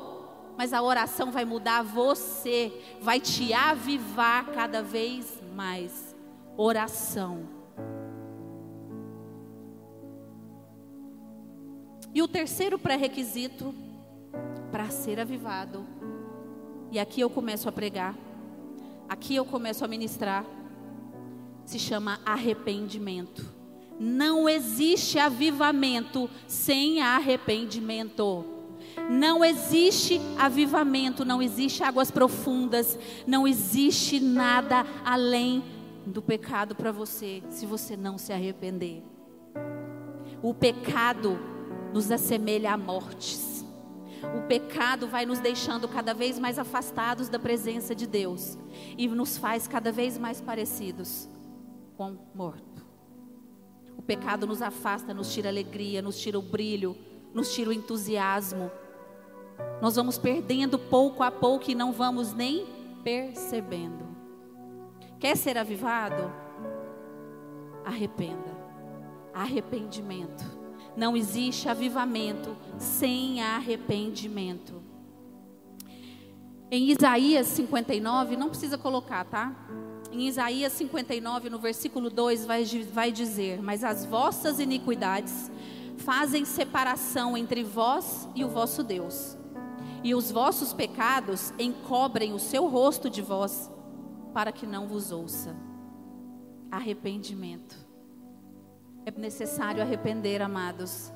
Mas 0.58 0.74
a 0.74 0.84
oração 0.84 1.32
vai 1.32 1.46
mudar 1.46 1.82
você, 1.82 2.72
vai 3.02 3.20
te 3.20 3.54
avivar 3.54 4.52
cada 4.52 4.84
vez 4.84 5.42
mais. 5.56 6.16
Oração. 6.56 7.61
E 12.14 12.22
o 12.22 12.28
terceiro 12.28 12.78
pré-requisito 12.78 13.74
para 14.72 14.90
ser 14.90 15.20
avivado, 15.20 15.86
e 16.92 17.00
aqui 17.00 17.22
eu 17.22 17.30
começo 17.30 17.70
a 17.70 17.72
pregar, 17.72 18.16
aqui 19.08 19.36
eu 19.36 19.46
começo 19.46 19.86
a 19.86 19.88
ministrar, 19.88 20.46
se 21.66 21.80
chama 21.80 22.20
arrependimento. 22.26 23.46
Não 24.00 24.50
existe 24.50 25.20
avivamento 25.20 26.30
sem 26.48 27.02
arrependimento. 27.02 28.46
Não 29.10 29.46
existe 29.46 30.20
avivamento, 30.38 31.24
não 31.24 31.42
existe 31.42 31.84
águas 31.84 32.12
profundas, 32.12 32.98
não 33.28 33.48
existe 33.48 34.20
nada 34.20 34.86
além 35.06 35.64
do 36.06 36.22
pecado 36.22 36.76
para 36.76 36.92
você, 36.92 37.44
se 37.50 37.66
você 37.66 37.96
não 37.96 38.18
se 38.18 38.34
arrepender. 38.34 39.04
O 40.42 40.54
pecado 40.54 41.40
nos 41.94 42.12
assemelha 42.12 42.74
a 42.74 42.78
mortes. 42.78 43.66
O 44.38 44.48
pecado 44.48 45.08
vai 45.08 45.26
nos 45.26 45.40
deixando 45.40 45.88
cada 45.88 46.14
vez 46.14 46.38
mais 46.38 46.60
afastados 46.60 47.28
da 47.28 47.40
presença 47.40 47.96
de 47.96 48.06
Deus 48.06 48.58
e 48.98 49.08
nos 49.08 49.38
faz 49.38 49.68
cada 49.68 49.92
vez 49.92 50.18
mais 50.18 50.40
parecidos 50.40 51.28
com 51.98 52.18
morto. 52.34 52.86
O 53.98 54.02
pecado 54.02 54.46
nos 54.46 54.62
afasta, 54.62 55.14
nos 55.14 55.34
tira 55.34 55.50
alegria, 55.50 56.02
nos 56.02 56.20
tira 56.20 56.38
o 56.38 56.42
brilho, 56.42 56.96
nos 57.34 57.54
tira 57.54 57.72
o 57.72 57.74
entusiasmo. 57.74 58.72
Nós 59.82 59.96
vamos 59.96 60.18
perdendo 60.18 60.78
pouco 60.78 61.24
a 61.24 61.32
pouco 61.32 61.70
e 61.70 61.76
não 61.76 61.92
vamos 61.92 62.34
nem 62.34 62.66
percebendo. 63.04 64.06
Quer 65.20 65.36
ser 65.36 65.58
avivado? 65.58 66.32
Arrependa. 67.86 68.58
Arrependimento. 69.34 70.61
Não 70.96 71.16
existe 71.16 71.70
avivamento 71.70 72.56
sem 72.78 73.42
arrependimento. 73.42 74.82
Em 76.70 76.90
Isaías 76.90 77.48
59, 77.48 78.38
não 78.38 78.50
precisa 78.50 78.78
colocar, 78.78 79.26
tá? 79.26 79.54
Em 80.12 80.28
Isaías 80.28 80.74
59, 80.74 81.50
no 81.50 81.60
versículo 81.60 82.10
2, 82.10 82.46
vai, 82.46 82.66
vai 82.94 83.12
dizer: 83.12 83.62
Mas 83.62 83.84
as 83.84 84.06
vossas 84.06 84.60
iniquidades 84.60 85.52
fazem 85.98 86.46
separação 86.46 87.38
entre 87.38 87.64
vós 87.64 88.28
e 88.36 88.44
o 88.44 88.50
vosso 88.50 88.84
Deus, 88.84 89.38
e 90.04 90.16
os 90.16 90.32
vossos 90.32 90.74
pecados 90.74 91.54
encobrem 91.60 92.34
o 92.34 92.40
seu 92.40 92.68
rosto 92.68 93.10
de 93.10 93.22
vós, 93.22 93.72
para 94.34 94.52
que 94.52 94.66
não 94.66 94.88
vos 94.88 95.12
ouça. 95.12 95.56
Arrependimento. 96.70 97.81
É 99.06 99.12
necessário 99.12 99.82
arrepender, 99.82 100.42
amados. 100.42 101.12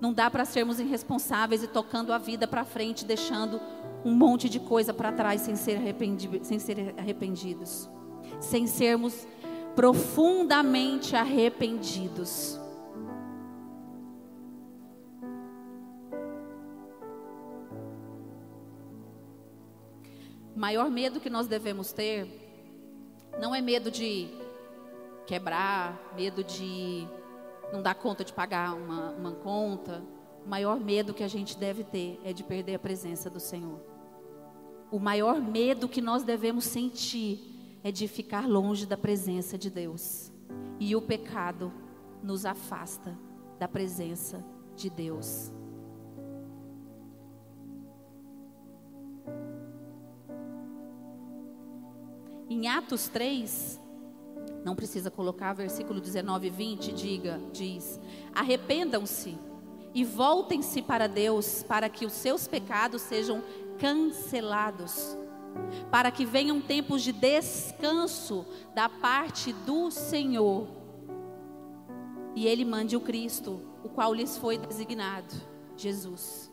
Não 0.00 0.12
dá 0.12 0.30
para 0.30 0.44
sermos 0.44 0.78
irresponsáveis 0.78 1.62
e 1.62 1.68
tocando 1.68 2.12
a 2.12 2.18
vida 2.18 2.46
para 2.46 2.64
frente, 2.64 3.04
deixando 3.04 3.60
um 4.04 4.14
monte 4.14 4.48
de 4.48 4.60
coisa 4.60 4.94
para 4.94 5.10
trás 5.10 5.40
sem 5.40 5.56
ser, 5.56 5.80
sem 6.42 6.58
ser 6.58 6.94
arrependidos, 6.96 7.90
sem 8.40 8.66
sermos 8.66 9.26
profundamente 9.74 11.16
arrependidos. 11.16 12.58
O 20.54 20.58
maior 20.58 20.90
medo 20.90 21.20
que 21.20 21.30
nós 21.30 21.46
devemos 21.46 21.92
ter 21.92 22.26
não 23.40 23.54
é 23.54 23.60
medo 23.60 23.90
de 23.90 24.28
quebrar, 25.28 26.12
medo 26.16 26.42
de 26.42 27.06
não 27.72 27.82
dar 27.82 27.94
conta 27.94 28.24
de 28.24 28.32
pagar 28.32 28.74
uma, 28.74 29.10
uma 29.10 29.32
conta 29.32 30.02
o 30.44 30.48
maior 30.48 30.80
medo 30.80 31.12
que 31.12 31.22
a 31.22 31.28
gente 31.28 31.58
deve 31.58 31.84
ter 31.84 32.18
é 32.24 32.32
de 32.32 32.42
perder 32.42 32.76
a 32.76 32.78
presença 32.78 33.28
do 33.28 33.38
Senhor. 33.38 33.78
O 34.90 34.98
maior 34.98 35.38
medo 35.38 35.86
que 35.86 36.00
nós 36.00 36.22
devemos 36.22 36.64
sentir 36.64 37.78
é 37.84 37.92
de 37.92 38.08
ficar 38.08 38.48
longe 38.48 38.86
da 38.86 38.96
presença 38.96 39.58
de 39.58 39.68
Deus. 39.68 40.32
E 40.80 40.96
o 40.96 41.02
pecado 41.02 41.70
nos 42.22 42.46
afasta 42.46 43.14
da 43.58 43.68
presença 43.68 44.42
de 44.74 44.88
Deus. 44.88 45.52
Em 52.48 52.68
Atos 52.68 53.06
3, 53.08 53.78
não 54.64 54.74
precisa 54.74 55.10
colocar 55.10 55.52
versículo 55.52 56.00
19 56.00 56.46
e 56.46 56.50
20, 56.50 56.92
diga, 56.92 57.40
diz: 57.52 58.00
Arrependam-se 58.34 59.38
e 59.94 60.04
voltem-se 60.04 60.82
para 60.82 61.06
Deus, 61.06 61.62
para 61.62 61.88
que 61.88 62.04
os 62.04 62.12
seus 62.12 62.46
pecados 62.46 63.02
sejam 63.02 63.42
cancelados, 63.78 65.16
para 65.90 66.10
que 66.10 66.24
venham 66.24 66.60
tempos 66.60 67.02
de 67.02 67.12
descanso 67.12 68.44
da 68.74 68.88
parte 68.88 69.52
do 69.52 69.90
Senhor. 69.90 70.68
E 72.34 72.46
Ele 72.46 72.64
mande 72.64 72.96
o 72.96 73.00
Cristo, 73.00 73.62
o 73.82 73.88
qual 73.88 74.14
lhes 74.14 74.36
foi 74.36 74.58
designado, 74.58 75.34
Jesus. 75.76 76.52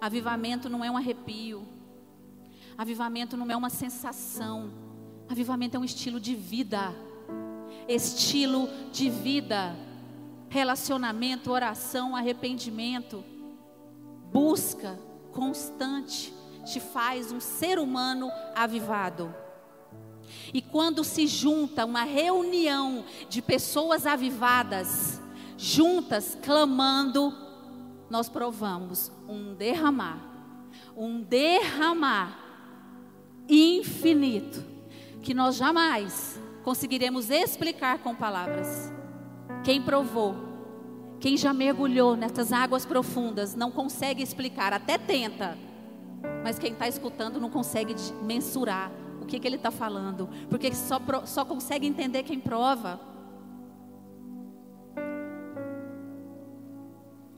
Avivamento 0.00 0.68
não 0.68 0.84
é 0.84 0.90
um 0.90 0.96
arrepio, 0.96 1.66
avivamento 2.76 3.36
não 3.36 3.50
é 3.50 3.56
uma 3.56 3.70
sensação, 3.70 4.70
avivamento 5.28 5.76
é 5.76 5.80
um 5.80 5.84
estilo 5.84 6.20
de 6.20 6.34
vida. 6.34 6.94
Estilo 7.88 8.68
de 8.92 9.10
vida 9.10 9.76
relacionamento, 10.54 11.50
oração, 11.50 12.14
arrependimento, 12.14 13.24
busca 14.32 14.96
constante 15.32 16.32
te 16.64 16.78
faz 16.78 17.32
um 17.32 17.40
ser 17.40 17.76
humano 17.76 18.30
avivado. 18.54 19.34
E 20.52 20.62
quando 20.62 21.02
se 21.02 21.26
junta 21.26 21.84
uma 21.84 22.04
reunião 22.04 23.04
de 23.28 23.42
pessoas 23.42 24.06
avivadas, 24.06 25.20
juntas 25.58 26.38
clamando, 26.40 27.34
nós 28.08 28.28
provamos 28.28 29.10
um 29.28 29.54
derramar, 29.54 30.20
um 30.96 31.20
derramar 31.20 32.38
infinito, 33.48 34.64
que 35.24 35.32
nós 35.32 35.56
jamais 35.56 36.38
conseguiremos 36.62 37.30
explicar 37.30 37.98
com 37.98 38.14
palavras. 38.14 38.92
Quem 39.64 39.80
provou, 39.80 40.36
quem 41.18 41.36
já 41.36 41.52
mergulhou 41.54 42.14
nessas 42.14 42.52
águas 42.52 42.84
profundas, 42.84 43.54
não 43.54 43.70
consegue 43.70 44.22
explicar, 44.22 44.74
até 44.74 44.98
tenta, 44.98 45.56
mas 46.44 46.58
quem 46.58 46.72
está 46.72 46.86
escutando 46.86 47.40
não 47.40 47.48
consegue 47.48 47.94
mensurar 48.22 48.92
o 49.22 49.24
que, 49.24 49.40
que 49.40 49.48
ele 49.48 49.56
está 49.56 49.70
falando, 49.70 50.28
porque 50.50 50.74
só, 50.74 51.00
só 51.24 51.44
consegue 51.44 51.86
entender 51.86 52.22
quem 52.22 52.38
prova. 52.38 53.00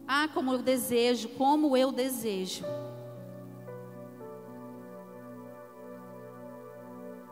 Ah, 0.09 0.29
como 0.35 0.53
eu 0.53 0.59
desejo, 0.59 1.29
como 1.31 1.77
eu 1.77 1.93
desejo 1.93 2.65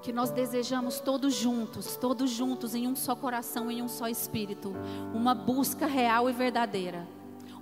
que 0.05 0.13
nós 0.13 0.31
desejamos 0.31 1.01
todos 1.01 1.33
juntos, 1.33 1.97
todos 1.97 2.31
juntos 2.31 2.75
em 2.75 2.87
um 2.87 2.95
só 2.95 3.17
coração, 3.17 3.71
em 3.71 3.81
um 3.81 3.89
só 3.89 4.07
espírito, 4.07 4.71
uma 5.15 5.35
busca 5.35 5.87
real 5.87 6.29
e 6.29 6.33
verdadeira, 6.33 7.09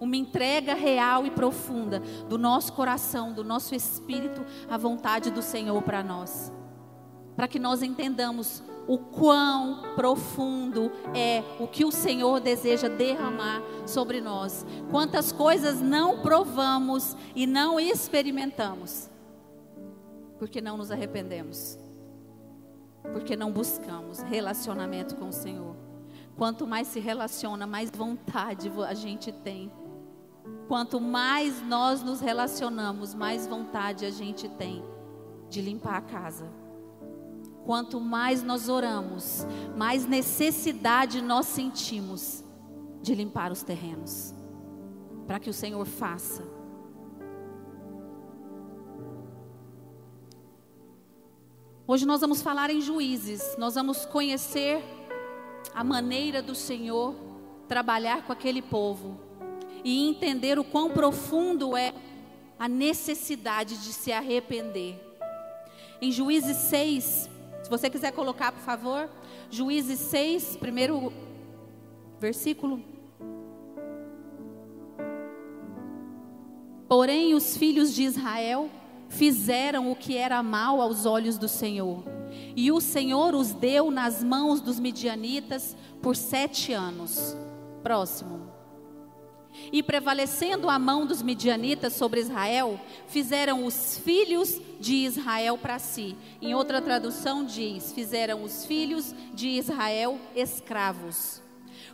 uma 0.00 0.16
entrega 0.16 0.74
real 0.74 1.24
e 1.24 1.31
profunda 1.31 2.00
do 2.28 2.37
nosso 2.37 2.72
coração, 2.72 3.33
do 3.33 3.44
nosso 3.44 3.76
espírito 3.76 4.44
à 4.68 4.76
vontade 4.76 5.31
do 5.31 5.40
Senhor 5.40 5.81
para 5.83 6.02
nós. 6.02 6.52
Para 7.37 7.46
que 7.46 7.61
nós 7.61 7.81
entendamos 7.81 8.61
o 8.88 8.98
quão 8.98 9.94
profundo 9.94 10.90
é 11.14 11.44
o 11.61 11.68
que 11.68 11.85
o 11.85 11.92
Senhor 11.92 12.40
deseja 12.40 12.88
derramar 12.88 13.62
sobre 13.87 14.20
nós. 14.20 14.66
Quantas 14.90 15.31
coisas 15.31 15.81
não 15.81 16.20
provamos 16.22 17.16
e 17.37 17.46
não 17.46 17.78
experimentamos, 17.78 19.09
porque 20.40 20.61
não 20.61 20.76
nos 20.76 20.90
arrependemos 20.90 21.81
porque 23.10 23.36
não 23.36 23.50
buscamos 23.50 24.20
relacionamento 24.20 25.16
com 25.16 25.28
o 25.28 25.32
Senhor. 25.32 25.74
Quanto 26.36 26.66
mais 26.66 26.88
se 26.88 27.00
relaciona, 27.00 27.66
mais 27.66 27.90
vontade 27.90 28.70
a 28.86 28.94
gente 28.94 29.32
tem. 29.32 29.72
Quanto 30.68 31.00
mais 31.00 31.60
nós 31.62 32.02
nos 32.02 32.20
relacionamos, 32.20 33.14
mais 33.14 33.46
vontade 33.46 34.06
a 34.06 34.10
gente 34.10 34.48
tem 34.48 34.84
de 35.48 35.60
limpar 35.60 35.96
a 35.96 36.00
casa. 36.00 36.50
Quanto 37.64 38.00
mais 38.00 38.42
nós 38.42 38.68
oramos, 38.68 39.46
mais 39.76 40.06
necessidade 40.06 41.20
nós 41.20 41.46
sentimos 41.46 42.42
de 43.02 43.14
limpar 43.14 43.52
os 43.52 43.62
terrenos, 43.62 44.34
para 45.26 45.38
que 45.38 45.50
o 45.50 45.54
Senhor 45.54 45.84
faça 45.84 46.42
Hoje 51.92 52.07
nós 52.07 52.22
vamos 52.22 52.40
falar 52.40 52.70
em 52.70 52.81
juízes, 52.81 53.55
nós 53.59 53.74
vamos 53.74 54.07
conhecer 54.07 54.83
a 55.74 55.85
maneira 55.85 56.40
do 56.40 56.55
Senhor 56.55 57.14
trabalhar 57.68 58.24
com 58.24 58.33
aquele 58.33 58.62
povo 58.62 59.20
e 59.85 60.09
entender 60.09 60.59
o 60.59 60.64
quão 60.64 60.88
profundo 60.88 61.76
é 61.76 61.92
a 62.59 62.66
necessidade 62.66 63.76
de 63.76 63.92
se 63.92 64.11
arrepender. 64.11 64.98
Em 66.00 66.11
Juízes 66.11 66.57
6, 66.57 67.28
se 67.62 67.68
você 67.68 67.90
quiser 67.90 68.12
colocar, 68.12 68.52
por 68.52 68.62
favor, 68.62 69.11
Juízes 69.50 69.98
6, 69.98 70.57
primeiro 70.57 71.12
versículo. 72.18 72.83
Porém, 76.88 77.35
os 77.35 77.55
filhos 77.55 77.94
de 77.94 78.05
Israel 78.05 78.70
fizeram 79.12 79.90
o 79.90 79.96
que 79.96 80.16
era 80.16 80.42
mal 80.42 80.81
aos 80.81 81.05
olhos 81.05 81.37
do 81.37 81.48
Senhor. 81.48 82.03
E 82.57 82.72
o 82.72 82.81
Senhor 82.81 83.35
os 83.35 83.53
deu 83.53 83.90
nas 83.90 84.25
mãos 84.25 84.61
dos 84.61 84.81
midianitas 84.81 85.77
por 86.01 86.16
sete 86.16 86.72
anos. 86.72 87.37
Próximo. 87.83 88.51
E 89.70 89.83
prevalecendo 89.83 90.70
a 90.70 90.79
mão 90.79 91.07
dos 91.07 91.20
midianitas 91.20 91.92
sobre 91.92 92.20
Israel, 92.20 92.81
fizeram 93.07 93.66
os 93.66 93.98
filhos 93.98 94.59
de 94.81 94.94
Israel 94.94 95.59
para 95.59 95.79
si. 95.79 96.16
Em 96.40 96.55
outra 96.55 96.81
tradução 96.81 97.44
diz: 97.44 97.92
fizeram 97.92 98.42
os 98.42 98.64
filhos 98.64 99.14
de 99.35 99.48
Israel 99.48 100.18
escravos. 100.35 101.42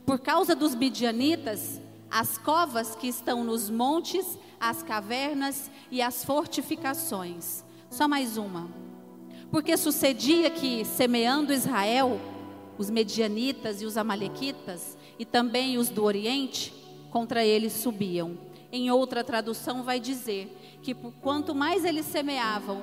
Por 0.07 0.21
causa 0.21 0.55
dos 0.55 0.77
midianitas, 0.77 1.81
as 2.09 2.39
covas 2.39 2.95
que 2.95 3.09
estão 3.09 3.43
nos 3.43 3.69
montes, 3.69 4.39
as 4.61 4.83
cavernas 4.83 5.71
e 5.91 6.03
as 6.03 6.25
fortificações. 6.25 7.65
Só 7.91 8.07
mais 8.07 8.37
uma. 8.37 8.69
Porque 9.51 9.77
sucedia 9.77 10.51
que, 10.51 10.85
semeando 10.85 11.53
Israel, 11.53 12.21
os 12.77 12.91
medianitas 12.91 13.81
e 13.81 13.87
os 13.87 13.97
amalequitas, 13.97 14.97
e 15.19 15.25
também 15.25 15.79
os 15.79 15.89
do 15.89 16.05
Oriente, 16.05 16.73
contra 17.11 17.45
eles 17.45 17.73
subiam. 17.73 18.39
Em 18.71 18.91
outra 18.91 19.25
tradução 19.25 19.83
vai 19.83 19.99
dizer 19.99 20.55
que 20.83 20.95
quanto 20.95 21.55
mais 21.55 21.85
eles 21.85 22.05
semeavam, 22.07 22.83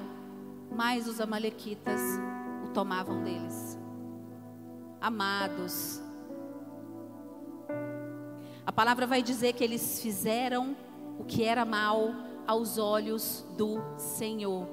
mais 0.72 1.08
os 1.08 1.22
amalequitas 1.22 2.02
o 2.66 2.70
tomavam 2.70 3.24
deles. 3.24 3.78
Amados, 5.00 6.02
a 8.66 8.72
palavra 8.72 9.06
vai 9.06 9.22
dizer 9.22 9.54
que 9.54 9.64
eles 9.64 10.02
fizeram 10.02 10.76
o 11.20 11.24
que 11.24 11.44
era 11.44 11.66
mal 11.66 12.14
aos 12.48 12.78
olhos 12.78 13.46
do 13.58 13.82
Senhor. 13.98 14.68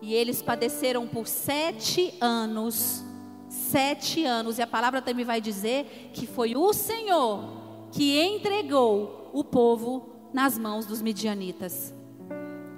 E 0.00 0.14
eles 0.14 0.42
padeceram 0.42 1.06
por 1.06 1.26
sete 1.26 2.14
anos. 2.20 3.02
Sete 3.48 4.24
anos. 4.24 4.58
E 4.58 4.62
a 4.62 4.66
palavra 4.66 5.02
também 5.02 5.24
vai 5.24 5.40
dizer 5.40 6.10
que 6.12 6.26
foi 6.26 6.56
o 6.56 6.72
Senhor 6.72 7.58
que 7.90 8.20
entregou 8.20 9.30
o 9.32 9.42
povo 9.42 10.10
nas 10.32 10.58
mãos 10.58 10.86
dos 10.86 11.02
midianitas. 11.02 11.94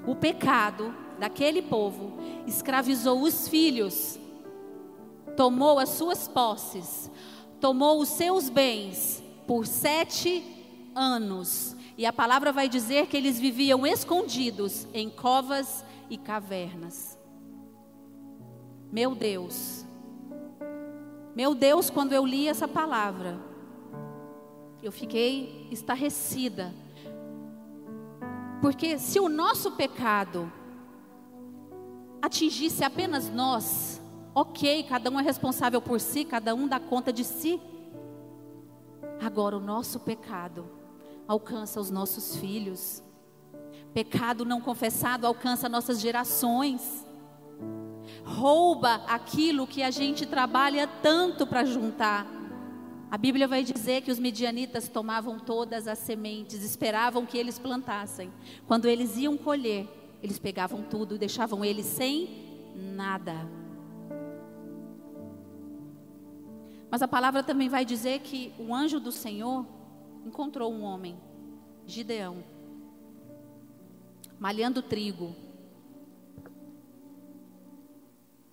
O 0.06 0.14
pecado 0.14 0.94
daquele 1.18 1.62
povo 1.62 2.14
escravizou 2.46 3.22
os 3.22 3.46
filhos, 3.48 4.18
tomou 5.36 5.78
as 5.78 5.90
suas 5.90 6.26
posses, 6.26 7.10
tomou 7.60 8.00
os 8.00 8.08
seus 8.08 8.48
bens 8.48 9.22
por 9.46 9.66
sete 9.66 10.42
anos. 10.94 11.76
E 12.00 12.06
a 12.06 12.12
palavra 12.14 12.50
vai 12.50 12.66
dizer 12.66 13.08
que 13.08 13.16
eles 13.18 13.38
viviam 13.38 13.86
escondidos 13.86 14.88
em 14.94 15.10
covas 15.10 15.84
e 16.08 16.16
cavernas. 16.16 17.18
Meu 18.90 19.14
Deus, 19.14 19.84
meu 21.36 21.54
Deus, 21.54 21.90
quando 21.90 22.14
eu 22.14 22.24
li 22.24 22.48
essa 22.48 22.66
palavra, 22.66 23.38
eu 24.82 24.90
fiquei 24.90 25.68
estarrecida. 25.70 26.74
Porque 28.62 28.98
se 28.98 29.20
o 29.20 29.28
nosso 29.28 29.72
pecado 29.72 30.50
atingisse 32.22 32.82
apenas 32.82 33.28
nós, 33.28 34.00
ok, 34.34 34.84
cada 34.84 35.10
um 35.10 35.20
é 35.20 35.22
responsável 35.22 35.82
por 35.82 36.00
si, 36.00 36.24
cada 36.24 36.54
um 36.54 36.66
dá 36.66 36.80
conta 36.80 37.12
de 37.12 37.24
si. 37.24 37.60
Agora 39.20 39.54
o 39.54 39.60
nosso 39.60 40.00
pecado 40.00 40.79
alcança 41.30 41.80
os 41.80 41.92
nossos 41.92 42.34
filhos. 42.34 43.04
Pecado 43.94 44.44
não 44.44 44.60
confessado 44.60 45.28
alcança 45.28 45.68
nossas 45.68 46.00
gerações. 46.00 47.06
Rouba 48.24 48.96
aquilo 49.06 49.64
que 49.64 49.80
a 49.80 49.92
gente 49.92 50.26
trabalha 50.26 50.88
tanto 50.88 51.46
para 51.46 51.64
juntar. 51.64 52.26
A 53.08 53.16
Bíblia 53.16 53.46
vai 53.46 53.62
dizer 53.62 54.02
que 54.02 54.10
os 54.10 54.18
medianitas 54.18 54.88
tomavam 54.88 55.38
todas 55.38 55.86
as 55.86 56.00
sementes, 56.00 56.64
esperavam 56.64 57.24
que 57.24 57.38
eles 57.38 57.60
plantassem. 57.60 58.32
Quando 58.66 58.86
eles 58.86 59.16
iam 59.16 59.36
colher, 59.36 59.88
eles 60.20 60.38
pegavam 60.38 60.82
tudo 60.82 61.14
e 61.14 61.18
deixavam 61.18 61.64
eles 61.64 61.86
sem 61.86 62.72
nada. 62.74 63.48
Mas 66.90 67.02
a 67.02 67.08
palavra 67.08 67.44
também 67.44 67.68
vai 67.68 67.84
dizer 67.84 68.18
que 68.18 68.52
o 68.58 68.74
anjo 68.74 68.98
do 68.98 69.12
Senhor 69.12 69.64
encontrou 70.24 70.72
um 70.72 70.82
homem, 70.82 71.18
Gideão, 71.86 72.44
malhando 74.38 74.82
trigo. 74.82 75.34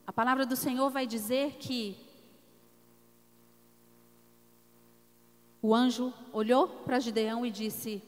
A 0.06 0.14
palavra 0.14 0.46
do 0.46 0.56
Senhor 0.56 0.90
vai 0.90 1.06
dizer 1.06 1.58
que 1.58 2.08
O 5.62 5.76
anjo 5.76 6.14
olhou 6.32 6.68
para 6.68 6.98
Gideão 6.98 7.46
e 7.46 7.52
disse: 7.52 8.02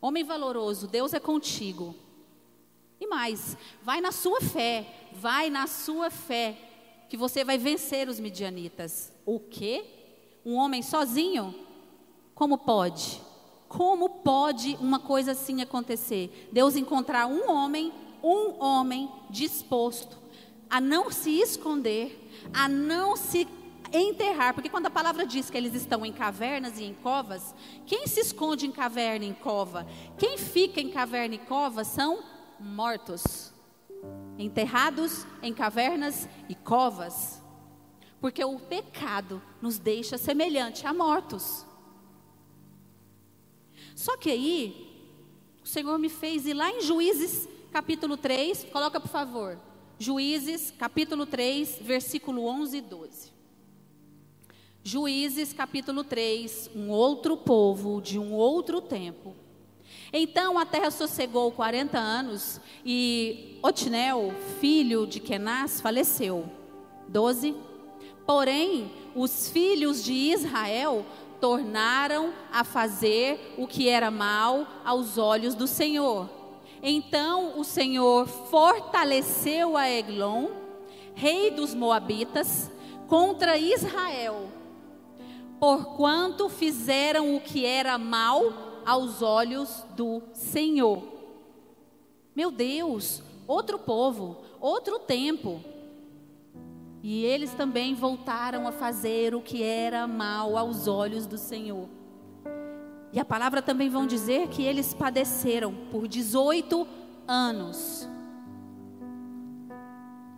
Homem 0.00 0.22
valoroso, 0.22 0.86
Deus 0.86 1.12
é 1.12 1.18
contigo. 1.18 1.92
E 3.00 3.06
mais, 3.08 3.56
vai 3.82 4.00
na 4.00 4.12
sua 4.12 4.40
fé, 4.40 5.08
vai 5.12 5.50
na 5.50 5.66
sua 5.66 6.08
fé, 6.08 6.56
que 7.08 7.16
você 7.16 7.42
vai 7.42 7.58
vencer 7.58 8.08
os 8.08 8.20
midianitas. 8.20 9.12
O 9.24 9.40
quê? 9.40 9.84
Um 10.46 10.54
homem 10.54 10.80
sozinho? 10.80 11.52
Como 12.32 12.56
pode? 12.56 13.20
Como 13.68 14.08
pode 14.08 14.78
uma 14.80 15.00
coisa 15.00 15.32
assim 15.32 15.60
acontecer? 15.60 16.48
Deus 16.52 16.76
encontrar 16.76 17.26
um 17.26 17.50
homem, 17.50 17.92
um 18.22 18.62
homem 18.62 19.10
disposto 19.28 20.16
a 20.70 20.80
não 20.80 21.10
se 21.10 21.30
esconder, 21.30 22.30
a 22.52 22.68
não 22.68 23.16
se 23.16 23.48
enterrar, 23.92 24.54
porque 24.54 24.68
quando 24.68 24.86
a 24.86 24.90
palavra 24.90 25.26
diz 25.26 25.48
que 25.50 25.56
eles 25.56 25.74
estão 25.74 26.04
em 26.04 26.12
cavernas 26.12 26.78
e 26.78 26.84
em 26.84 26.94
covas, 26.94 27.54
quem 27.84 28.06
se 28.06 28.20
esconde 28.20 28.66
em 28.66 28.72
caverna 28.72 29.24
e 29.24 29.28
em 29.28 29.34
cova? 29.34 29.86
Quem 30.18 30.38
fica 30.38 30.80
em 30.80 30.90
caverna 30.90 31.34
e 31.34 31.38
cova 31.38 31.84
são 31.84 32.22
mortos, 32.58 33.52
enterrados 34.38 35.26
em 35.42 35.52
cavernas 35.52 36.28
e 36.48 36.54
covas, 36.54 37.42
porque 38.26 38.44
o 38.44 38.58
pecado 38.58 39.40
nos 39.62 39.78
deixa 39.78 40.18
semelhante 40.18 40.84
a 40.84 40.92
mortos. 40.92 41.64
Só 43.94 44.16
que 44.16 44.28
aí, 44.28 45.14
o 45.62 45.68
Senhor 45.68 45.96
me 45.96 46.08
fez 46.08 46.44
ir 46.44 46.54
lá 46.54 46.68
em 46.68 46.80
Juízes 46.80 47.48
capítulo 47.70 48.16
3, 48.16 48.64
coloca 48.72 48.98
por 48.98 49.06
favor. 49.06 49.56
Juízes 49.96 50.72
capítulo 50.76 51.24
3, 51.24 51.78
versículo 51.80 52.46
11 52.46 52.76
e 52.76 52.80
12. 52.80 53.32
Juízes 54.82 55.52
capítulo 55.52 56.02
3, 56.02 56.70
um 56.74 56.90
outro 56.90 57.36
povo 57.36 58.02
de 58.02 58.18
um 58.18 58.32
outro 58.32 58.80
tempo. 58.80 59.36
Então 60.12 60.58
a 60.58 60.66
terra 60.66 60.90
sossegou 60.90 61.52
40 61.52 61.96
anos 61.96 62.60
e 62.84 63.60
Otnel, 63.62 64.34
filho 64.60 65.06
de 65.06 65.20
Kenaz, 65.20 65.80
faleceu. 65.80 66.50
12. 67.06 67.75
Porém, 68.26 68.90
os 69.14 69.48
filhos 69.48 70.04
de 70.04 70.12
Israel 70.12 71.06
tornaram 71.40 72.32
a 72.52 72.64
fazer 72.64 73.54
o 73.56 73.66
que 73.66 73.88
era 73.88 74.10
mal 74.10 74.66
aos 74.84 75.16
olhos 75.16 75.54
do 75.54 75.66
Senhor. 75.66 76.28
Então 76.82 77.58
o 77.58 77.64
Senhor 77.64 78.26
fortaleceu 78.26 79.76
a 79.76 79.88
Eglon, 79.88 80.48
rei 81.14 81.50
dos 81.50 81.74
Moabitas, 81.74 82.70
contra 83.06 83.56
Israel 83.56 84.50
porquanto 85.58 86.48
fizeram 86.48 87.34
o 87.34 87.40
que 87.40 87.64
era 87.64 87.96
mal 87.98 88.82
aos 88.84 89.22
olhos 89.22 89.84
do 89.96 90.22
Senhor. 90.32 91.02
Meu 92.34 92.50
Deus, 92.50 93.22
outro 93.46 93.78
povo, 93.78 94.38
outro 94.60 94.98
tempo. 94.98 95.60
E 97.08 97.24
eles 97.24 97.52
também 97.52 97.94
voltaram 97.94 98.66
a 98.66 98.72
fazer 98.72 99.32
o 99.32 99.40
que 99.40 99.62
era 99.62 100.08
mal 100.08 100.56
aos 100.56 100.88
olhos 100.88 101.24
do 101.24 101.38
Senhor. 101.38 101.88
E 103.12 103.20
a 103.20 103.24
palavra 103.24 103.62
também 103.62 103.88
vão 103.88 104.08
dizer 104.08 104.48
que 104.48 104.64
eles 104.64 104.92
padeceram 104.92 105.72
por 105.92 106.08
18 106.08 106.84
anos 107.28 108.08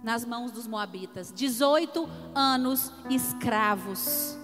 nas 0.02 0.26
mãos 0.26 0.52
dos 0.52 0.66
moabitas, 0.66 1.32
18 1.34 2.06
anos 2.34 2.92
escravos. 3.08 4.36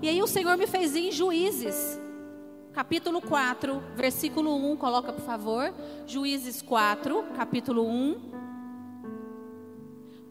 E 0.00 0.08
aí 0.08 0.22
o 0.22 0.28
Senhor 0.28 0.56
me 0.56 0.68
fez 0.68 0.94
ir 0.94 1.08
em 1.08 1.10
Juízes, 1.10 2.00
capítulo 2.72 3.20
4, 3.20 3.82
versículo 3.96 4.54
1, 4.54 4.76
coloca 4.76 5.12
por 5.12 5.24
favor. 5.24 5.74
Juízes 6.06 6.62
4, 6.62 7.24
capítulo 7.34 7.84
1. 7.84 8.47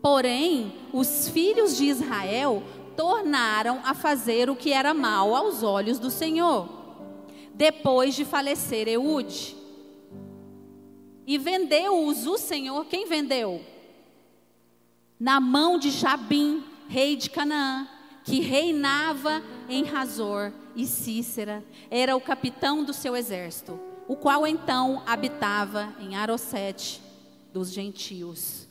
Porém, 0.01 0.73
os 0.93 1.29
filhos 1.29 1.75
de 1.75 1.85
Israel 1.85 2.63
tornaram 2.95 3.79
a 3.83 3.93
fazer 3.93 4.49
o 4.49 4.55
que 4.55 4.73
era 4.73 4.93
mal 4.93 5.35
aos 5.35 5.63
olhos 5.63 5.99
do 5.99 6.09
Senhor, 6.09 6.67
depois 7.53 8.15
de 8.15 8.25
falecer 8.25 8.87
Eude. 8.87 9.55
E 11.25 11.37
vendeu-os 11.37 12.25
o 12.25 12.37
Senhor, 12.37 12.85
quem 12.85 13.05
vendeu? 13.05 13.61
Na 15.19 15.39
mão 15.39 15.77
de 15.77 15.91
Jabim, 15.91 16.63
rei 16.87 17.15
de 17.15 17.29
Canaã, 17.29 17.87
que 18.23 18.39
reinava 18.39 19.41
em 19.69 19.83
Razor 19.83 20.53
e 20.75 20.85
Cícera 20.85 21.63
era 21.89 22.15
o 22.15 22.21
capitão 22.21 22.83
do 22.83 22.93
seu 22.93 23.15
exército, 23.15 23.79
o 24.07 24.15
qual 24.15 24.45
então 24.45 25.01
habitava 25.05 25.93
em 25.99 26.15
Arosete 26.15 27.01
dos 27.51 27.71
gentios. 27.71 28.66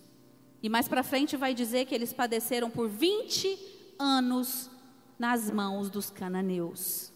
E 0.66 0.68
mais 0.68 0.88
para 0.88 1.04
frente 1.04 1.36
vai 1.36 1.54
dizer 1.54 1.84
que 1.84 1.94
eles 1.94 2.12
padeceram 2.12 2.68
por 2.68 2.88
20 2.88 3.56
anos 4.00 4.68
nas 5.16 5.48
mãos 5.48 5.88
dos 5.88 6.10
cananeus. 6.10 7.12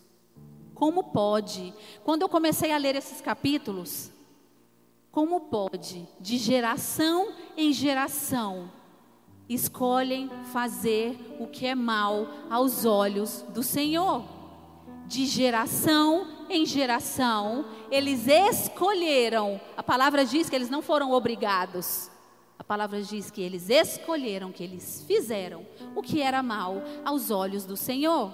Como 0.72 1.02
pode? 1.02 1.74
Quando 2.04 2.22
eu 2.22 2.28
comecei 2.28 2.70
a 2.70 2.76
ler 2.76 2.94
esses 2.94 3.20
capítulos, 3.20 4.12
como 5.10 5.40
pode, 5.40 6.06
de 6.20 6.38
geração 6.38 7.32
em 7.56 7.72
geração, 7.72 8.70
escolhem 9.48 10.30
fazer 10.52 11.18
o 11.40 11.48
que 11.48 11.66
é 11.66 11.74
mal 11.74 12.28
aos 12.48 12.84
olhos 12.84 13.44
do 13.48 13.64
Senhor? 13.64 14.24
De 15.08 15.26
geração 15.26 16.46
em 16.48 16.64
geração, 16.64 17.64
eles 17.90 18.28
escolheram, 18.28 19.60
a 19.76 19.82
palavra 19.82 20.24
diz 20.24 20.48
que 20.48 20.54
eles 20.54 20.70
não 20.70 20.80
foram 20.80 21.10
obrigados, 21.10 22.12
a 22.61 22.62
palavra 22.62 23.01
diz 23.01 23.31
que 23.31 23.40
eles 23.40 23.70
escolheram, 23.70 24.53
que 24.53 24.62
eles 24.62 25.03
fizeram 25.07 25.66
o 25.96 26.03
que 26.03 26.20
era 26.20 26.42
mal 26.42 26.83
aos 27.03 27.31
olhos 27.31 27.64
do 27.64 27.75
Senhor. 27.75 28.31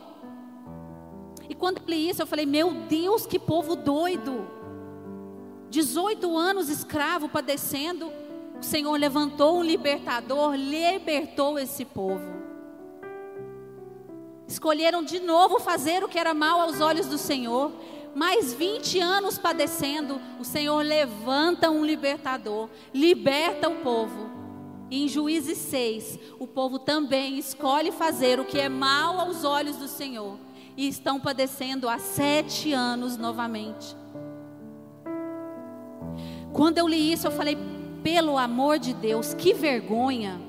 E 1.49 1.55
quando 1.55 1.79
eu 1.79 1.85
li 1.87 2.09
isso, 2.09 2.23
eu 2.23 2.27
falei: 2.27 2.45
Meu 2.45 2.73
Deus, 2.73 3.25
que 3.25 3.39
povo 3.39 3.77
doido! 3.77 4.45
18 5.71 6.37
anos 6.37 6.69
escravo 6.69 7.29
padecendo, 7.29 8.11
o 8.59 8.65
Senhor 8.65 8.97
levantou 8.97 9.59
um 9.59 9.62
libertador, 9.62 10.57
libertou 10.57 11.57
esse 11.57 11.85
povo. 11.85 12.35
Escolheram 14.49 15.05
de 15.05 15.21
novo 15.21 15.61
fazer 15.61 16.03
o 16.03 16.09
que 16.09 16.19
era 16.19 16.35
mal 16.35 16.61
aos 16.61 16.81
olhos 16.81 17.07
do 17.07 17.17
Senhor. 17.17 17.71
Mais 18.16 18.55
20 18.55 18.98
anos 18.98 19.37
padecendo, 19.37 20.18
o 20.40 20.44
Senhor 20.44 20.83
levanta 20.83 21.70
um 21.70 21.85
libertador, 21.85 22.70
liberta 22.94 23.68
o 23.68 23.83
povo. 23.83 24.31
E 24.90 25.05
em 25.05 25.07
Juízes 25.07 25.59
6, 25.59 26.18
o 26.38 26.46
povo 26.46 26.79
também 26.79 27.38
escolhe 27.38 27.92
fazer 27.92 28.40
o 28.40 28.46
que 28.46 28.59
é 28.59 28.70
mal 28.70 29.20
aos 29.20 29.44
olhos 29.44 29.76
do 29.76 29.87
Senhor. 29.87 30.38
E 30.79 30.88
estão 30.88 31.20
padecendo 31.20 31.90
há 31.90 31.98
sete 31.98 32.72
anos 32.72 33.18
novamente. 33.18 33.94
Quando 36.55 36.79
eu 36.79 36.88
li 36.88 37.12
isso, 37.12 37.26
eu 37.26 37.33
falei, 37.33 37.59
pelo 38.02 38.38
amor 38.38 38.79
de 38.79 38.94
Deus, 38.94 39.35
que 39.35 39.52
vergonha. 39.52 40.40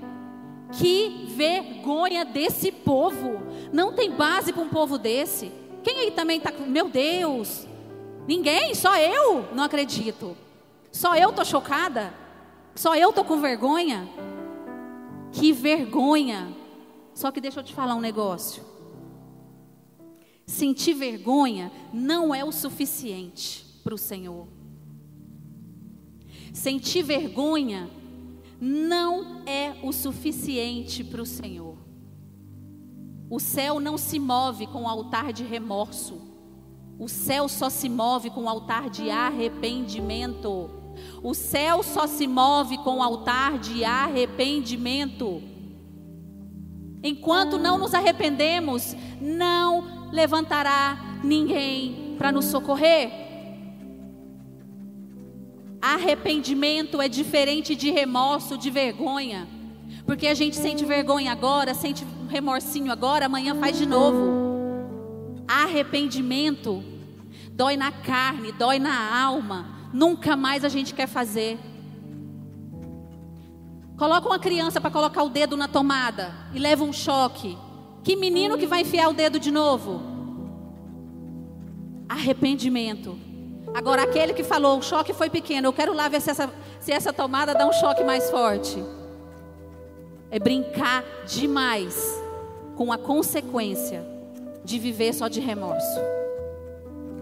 Que 0.71 1.25
vergonha 1.35 2.23
desse 2.23 2.71
povo. 2.71 3.41
Não 3.73 3.91
tem 3.91 4.09
base 4.09 4.53
para 4.53 4.63
um 4.63 4.69
povo 4.69 4.97
desse. 4.97 5.66
Quem 5.83 5.99
aí 5.99 6.11
também 6.11 6.37
está 6.37 6.51
com. 6.51 6.65
Meu 6.65 6.89
Deus. 6.89 7.67
Ninguém, 8.27 8.75
só 8.75 8.97
eu 8.97 9.47
não 9.53 9.63
acredito. 9.63 10.35
Só 10.91 11.15
eu 11.15 11.29
estou 11.29 11.45
chocada. 11.45 12.13
Só 12.75 12.95
eu 12.95 13.09
estou 13.09 13.23
com 13.23 13.39
vergonha. 13.39 14.07
Que 15.31 15.51
vergonha. 15.53 16.47
Só 17.13 17.31
que 17.31 17.41
deixa 17.41 17.59
eu 17.59 17.63
te 17.63 17.73
falar 17.73 17.95
um 17.95 18.01
negócio. 18.01 18.63
Sentir 20.45 20.93
vergonha 20.93 21.71
não 21.93 22.33
é 22.33 22.43
o 22.43 22.51
suficiente 22.51 23.65
para 23.83 23.93
o 23.93 23.97
Senhor. 23.97 24.47
Sentir 26.53 27.03
vergonha 27.03 27.89
não 28.59 29.43
é 29.45 29.75
o 29.83 29.91
suficiente 29.91 31.03
para 31.03 31.21
o 31.21 31.25
Senhor. 31.25 31.76
O 33.29 33.39
céu 33.39 33.79
não 33.79 33.97
se 33.97 34.19
move 34.19 34.67
com 34.67 34.83
o 34.83 34.87
altar 34.87 35.33
de 35.33 35.43
remorso. 35.43 36.21
O 36.97 37.07
céu 37.07 37.47
só 37.47 37.69
se 37.69 37.89
move 37.89 38.29
com 38.29 38.43
o 38.43 38.49
altar 38.49 38.89
de 38.89 39.09
arrependimento. 39.09 40.69
O 41.21 41.33
céu 41.33 41.83
só 41.83 42.07
se 42.07 42.25
move 42.25 42.77
com 42.79 42.97
o 42.97 43.03
altar 43.03 43.59
de 43.59 43.83
arrependimento. 43.83 45.43
Enquanto 47.03 47.59
não 47.59 47.77
nos 47.77 47.93
arrependemos, 47.93 48.95
não 49.21 50.09
levantará 50.11 51.19
ninguém 51.23 52.15
para 52.17 52.31
nos 52.31 52.45
socorrer. 52.45 53.11
Arrependimento 55.81 57.01
é 57.01 57.07
diferente 57.07 57.75
de 57.75 57.91
remorso, 57.91 58.57
de 58.57 58.71
vergonha. 58.71 59.56
Porque 60.07 60.25
a 60.25 60.33
gente 60.33 60.55
sente 60.55 60.83
vergonha 60.83 61.31
agora, 61.31 61.75
sente 61.75 62.03
remorsinho 62.27 62.91
agora, 62.91 63.27
amanhã 63.27 63.53
faz 63.53 63.77
de 63.77 63.85
novo. 63.85 65.45
Arrependimento 65.47 66.83
dói 67.51 67.77
na 67.77 67.91
carne, 67.91 68.51
dói 68.51 68.79
na 68.79 69.23
alma. 69.23 69.89
Nunca 69.93 70.35
mais 70.35 70.65
a 70.65 70.69
gente 70.69 70.95
quer 70.95 71.07
fazer. 71.07 71.59
Coloca 73.97 74.27
uma 74.27 74.39
criança 74.39 74.81
para 74.81 74.89
colocar 74.89 75.21
o 75.21 75.29
dedo 75.29 75.55
na 75.55 75.67
tomada 75.67 76.33
e 76.53 76.57
leva 76.57 76.83
um 76.83 76.93
choque. 76.93 77.55
Que 78.03 78.15
menino 78.15 78.57
que 78.57 78.65
vai 78.65 78.81
enfiar 78.81 79.09
o 79.09 79.13
dedo 79.13 79.39
de 79.39 79.51
novo? 79.51 80.01
Arrependimento 82.09 83.27
Agora, 83.73 84.03
aquele 84.03 84.33
que 84.33 84.43
falou, 84.43 84.79
o 84.79 84.81
choque 84.81 85.13
foi 85.13 85.29
pequeno, 85.29 85.67
eu 85.67 85.73
quero 85.73 85.93
lá 85.93 86.07
ver 86.07 86.21
se 86.21 86.31
essa, 86.31 86.51
se 86.79 86.91
essa 86.91 87.13
tomada 87.13 87.53
dá 87.53 87.67
um 87.67 87.73
choque 87.73 88.03
mais 88.03 88.29
forte. 88.29 88.83
É 90.29 90.39
brincar 90.39 91.03
demais 91.25 92.21
com 92.75 92.91
a 92.91 92.97
consequência 92.97 94.05
de 94.63 94.77
viver 94.77 95.13
só 95.13 95.27
de 95.27 95.39
remorso. 95.39 95.99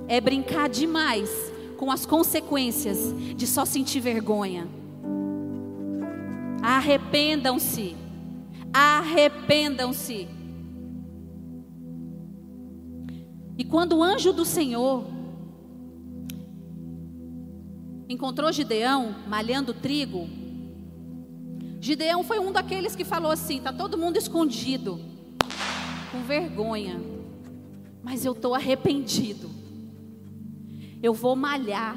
É 0.08 0.20
brincar 0.20 0.68
demais 0.70 1.30
com 1.78 1.92
as 1.92 2.06
consequências 2.06 3.14
de 3.36 3.46
só 3.46 3.66
sentir 3.66 4.00
vergonha. 4.00 4.68
Arrependam-se. 6.62 7.96
Arrependam-se. 8.74 10.28
E 13.58 13.64
quando 13.64 13.98
o 13.98 14.04
anjo 14.04 14.34
do 14.34 14.44
Senhor 14.44 15.06
encontrou 18.10 18.52
Gideão 18.52 19.16
malhando 19.28 19.74
trigo, 19.74 20.28
Gideão 21.86 22.24
foi 22.24 22.40
um 22.40 22.52
daqueles 22.52 22.96
que 22.96 23.06
falou 23.06 23.30
assim: 23.32 23.58
está 23.58 23.72
todo 23.72 23.96
mundo 23.96 24.18
escondido, 24.18 25.00
com 26.12 26.24
vergonha, 26.24 27.00
mas 28.02 28.26
eu 28.26 28.32
estou 28.32 28.56
arrependido. 28.56 29.52
Eu 31.04 31.14
vou 31.14 31.36
malhar 31.36 31.96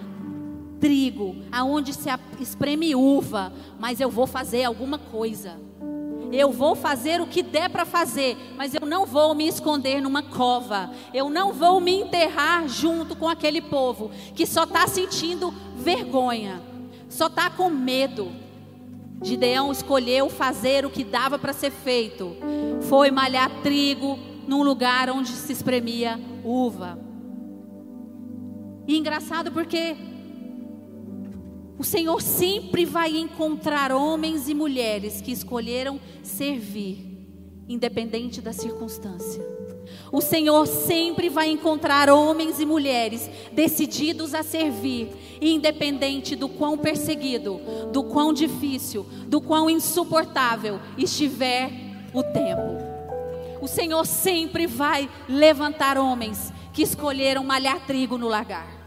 trigo, 0.79 1.37
aonde 1.51 1.95
se 1.95 2.11
espreme 2.39 2.95
uva, 2.95 3.51
mas 3.81 3.99
eu 3.99 4.11
vou 4.11 4.27
fazer 4.27 4.65
alguma 4.65 4.99
coisa. 4.99 5.59
Eu 6.31 6.53
vou 6.53 6.75
fazer 6.75 7.23
o 7.23 7.27
que 7.27 7.43
der 7.43 7.71
para 7.71 7.87
fazer, 7.87 8.37
mas 8.59 8.75
eu 8.75 8.87
não 8.87 9.07
vou 9.07 9.35
me 9.35 9.49
esconder 9.49 10.03
numa 10.03 10.23
cova. 10.23 10.91
Eu 11.15 11.31
não 11.31 11.51
vou 11.51 11.81
me 11.81 11.95
enterrar 12.03 12.69
junto 12.69 13.17
com 13.17 13.27
aquele 13.27 13.63
povo 13.63 14.11
que 14.35 14.45
só 14.45 14.65
está 14.65 14.87
sentindo 14.87 15.51
vergonha, 15.75 16.61
só 17.09 17.29
está 17.29 17.49
com 17.49 17.71
medo. 17.71 18.48
Gideão 19.23 19.73
escolheu 19.73 20.29
fazer 20.31 20.87
o 20.87 20.91
que 20.91 21.05
dava 21.05 21.39
para 21.39 21.53
ser 21.53 21.71
feito. 21.71 22.37
Foi 22.89 23.11
malhar 23.11 23.63
trigo 23.63 24.19
num 24.47 24.63
lugar 24.63 25.11
onde 25.11 25.31
se 25.31 25.53
espremia 25.53 26.19
uva. 26.45 26.99
E 28.87 28.97
engraçado 28.97 29.53
porque 29.53 29.97
o 31.79 31.85
Senhor 31.85 32.21
sempre 32.23 32.85
vai 32.85 33.17
encontrar 33.17 33.93
homens 33.93 34.49
e 34.49 34.55
mulheres 34.55 35.21
que 35.21 35.31
escolheram 35.31 36.01
servir, 36.23 37.27
independente 37.69 38.41
da 38.41 38.53
circunstância. 38.53 39.43
O 40.11 40.21
Senhor 40.21 40.67
sempre 40.67 41.29
vai 41.29 41.51
encontrar 41.51 42.09
homens 42.09 42.59
e 42.61 42.67
mulheres 42.67 43.29
decididos 43.53 44.35
a 44.35 44.43
servir, 44.43 45.11
independente 45.41 46.35
do 46.35 46.49
quão 46.49 46.79
perseguido, 46.79 47.61
do 47.93 48.03
quão 48.03 48.33
difícil, 48.33 49.07
do 49.27 49.41
quão 49.41 49.69
insuportável 49.69 50.81
estiver 50.97 51.71
o 52.15 52.23
tempo. 52.23 52.79
O 53.61 53.67
Senhor 53.67 54.07
sempre 54.07 54.67
vai 54.67 55.11
levantar 55.29 55.99
homens 55.99 56.53
que 56.73 56.83
escolheram 56.83 57.45
malhar 57.45 57.85
trigo 57.87 58.17
no 58.17 58.29
lagar. 58.29 58.79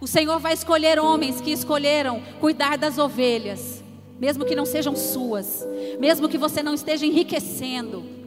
O 0.00 0.06
Senhor 0.06 0.38
vai 0.38 0.52
escolher 0.52 0.98
homens 0.98 1.40
que 1.40 1.50
escolheram 1.50 2.22
cuidar 2.40 2.76
das 2.76 2.98
ovelhas, 2.98 3.82
mesmo 4.18 4.44
que 4.44 4.54
não 4.54 4.66
sejam 4.66 4.94
suas, 4.94 5.66
mesmo 5.98 6.28
que 6.28 6.38
você 6.38 6.62
não 6.62 6.74
esteja 6.74 7.06
enriquecendo, 7.06 8.17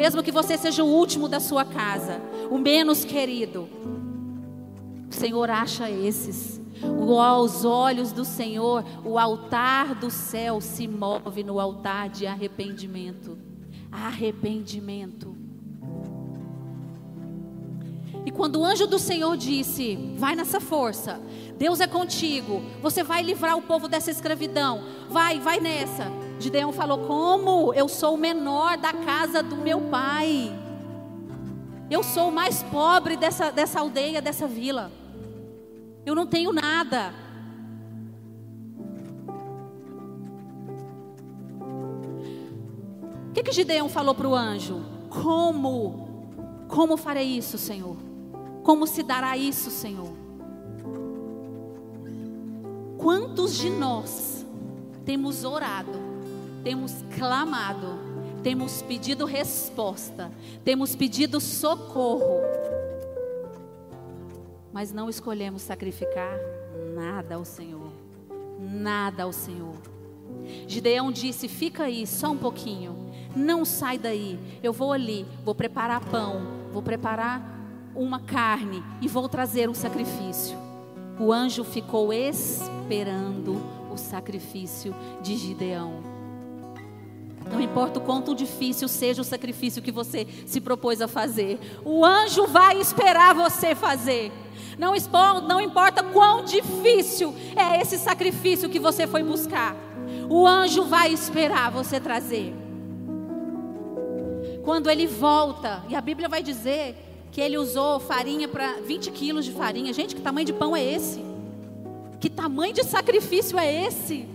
mesmo 0.00 0.22
que 0.22 0.32
você 0.32 0.56
seja 0.56 0.82
o 0.82 0.86
último 0.86 1.28
da 1.28 1.38
sua 1.38 1.62
casa, 1.62 2.22
o 2.50 2.56
menos 2.56 3.04
querido. 3.04 3.68
O 5.10 5.14
Senhor 5.14 5.50
acha 5.50 5.90
esses. 5.90 6.58
Aos 6.82 7.66
olhos 7.66 8.10
do 8.10 8.24
Senhor, 8.24 8.82
o 9.04 9.18
altar 9.18 9.94
do 9.94 10.10
céu 10.10 10.58
se 10.58 10.88
move 10.88 11.44
no 11.44 11.60
altar 11.60 12.08
de 12.08 12.26
arrependimento. 12.26 13.36
Arrependimento. 13.92 15.36
E 18.24 18.30
quando 18.30 18.60
o 18.60 18.64
anjo 18.64 18.86
do 18.86 18.98
Senhor 18.98 19.36
disse: 19.36 20.14
Vai 20.16 20.34
nessa 20.34 20.60
força, 20.60 21.20
Deus 21.58 21.78
é 21.78 21.86
contigo, 21.86 22.62
você 22.80 23.02
vai 23.02 23.22
livrar 23.22 23.54
o 23.58 23.62
povo 23.62 23.86
dessa 23.86 24.10
escravidão, 24.10 24.82
vai, 25.10 25.38
vai 25.38 25.60
nessa. 25.60 26.29
Gideão 26.40 26.72
falou: 26.72 27.06
Como? 27.06 27.74
Eu 27.74 27.86
sou 27.86 28.14
o 28.14 28.18
menor 28.18 28.78
da 28.78 28.94
casa 28.94 29.42
do 29.42 29.56
meu 29.56 29.82
pai, 29.82 30.50
eu 31.90 32.02
sou 32.02 32.30
o 32.30 32.32
mais 32.32 32.62
pobre 32.62 33.16
dessa, 33.16 33.52
dessa 33.52 33.80
aldeia, 33.80 34.22
dessa 34.22 34.46
vila, 34.46 34.90
eu 36.06 36.14
não 36.14 36.26
tenho 36.26 36.50
nada. 36.50 37.12
O 43.28 43.32
que, 43.32 43.42
que 43.42 43.52
Gideão 43.52 43.88
falou 43.88 44.14
para 44.14 44.26
o 44.26 44.34
anjo? 44.34 44.82
Como? 45.10 46.08
Como 46.66 46.96
farei 46.96 47.36
isso, 47.36 47.58
Senhor? 47.58 47.96
Como 48.62 48.86
se 48.86 49.02
dará 49.02 49.36
isso, 49.36 49.70
Senhor? 49.70 50.10
Quantos 52.98 53.56
de 53.56 53.70
nós 53.70 54.44
temos 55.04 55.44
orado, 55.44 56.09
temos 56.62 57.04
clamado, 57.16 57.98
temos 58.42 58.82
pedido 58.82 59.24
resposta, 59.24 60.30
temos 60.64 60.94
pedido 60.94 61.40
socorro, 61.40 62.40
mas 64.72 64.92
não 64.92 65.08
escolhemos 65.08 65.62
sacrificar 65.62 66.38
nada 66.94 67.34
ao 67.34 67.44
Senhor, 67.44 67.92
nada 68.58 69.24
ao 69.24 69.32
Senhor. 69.32 69.76
Gideão 70.66 71.10
disse: 71.10 71.48
Fica 71.48 71.84
aí 71.84 72.06
só 72.06 72.30
um 72.30 72.36
pouquinho, 72.36 73.10
não 73.34 73.64
sai 73.64 73.98
daí. 73.98 74.38
Eu 74.62 74.72
vou 74.72 74.92
ali, 74.92 75.26
vou 75.44 75.54
preparar 75.54 76.04
pão, 76.08 76.42
vou 76.72 76.82
preparar 76.82 77.58
uma 77.94 78.20
carne 78.20 78.82
e 79.00 79.08
vou 79.08 79.28
trazer 79.28 79.68
um 79.68 79.74
sacrifício. 79.74 80.56
O 81.18 81.32
anjo 81.32 81.64
ficou 81.64 82.12
esperando 82.12 83.60
o 83.92 83.96
sacrifício 83.96 84.94
de 85.22 85.36
Gideão. 85.36 86.09
Não 87.48 87.60
importa 87.60 87.98
o 87.98 88.02
quanto 88.02 88.34
difícil 88.34 88.88
seja 88.88 89.22
o 89.22 89.24
sacrifício 89.24 89.82
que 89.82 89.92
você 89.92 90.26
se 90.46 90.60
propôs 90.60 91.00
a 91.00 91.08
fazer, 91.08 91.58
o 91.84 92.04
anjo 92.04 92.46
vai 92.46 92.78
esperar 92.80 93.34
você 93.34 93.74
fazer. 93.74 94.32
Não, 94.78 94.94
não 95.42 95.60
importa 95.60 96.02
quão 96.02 96.44
difícil 96.44 97.34
é 97.56 97.80
esse 97.80 97.98
sacrifício 97.98 98.68
que 98.68 98.78
você 98.78 99.06
foi 99.06 99.22
buscar, 99.22 99.76
o 100.28 100.46
anjo 100.46 100.84
vai 100.84 101.12
esperar 101.12 101.70
você 101.70 102.00
trazer. 102.00 102.54
Quando 104.62 104.90
ele 104.90 105.06
volta, 105.06 105.82
e 105.88 105.94
a 105.94 106.00
Bíblia 106.00 106.28
vai 106.28 106.42
dizer 106.42 106.96
que 107.32 107.40
ele 107.40 107.56
usou 107.56 108.00
farinha 108.00 108.48
para 108.48 108.74
20 108.80 109.10
quilos 109.10 109.44
de 109.44 109.52
farinha. 109.52 109.92
Gente, 109.92 110.14
que 110.14 110.20
tamanho 110.20 110.46
de 110.46 110.52
pão 110.52 110.76
é 110.76 110.84
esse? 110.84 111.24
Que 112.18 112.28
tamanho 112.28 112.74
de 112.74 112.84
sacrifício 112.84 113.58
é 113.58 113.86
esse? 113.86 114.28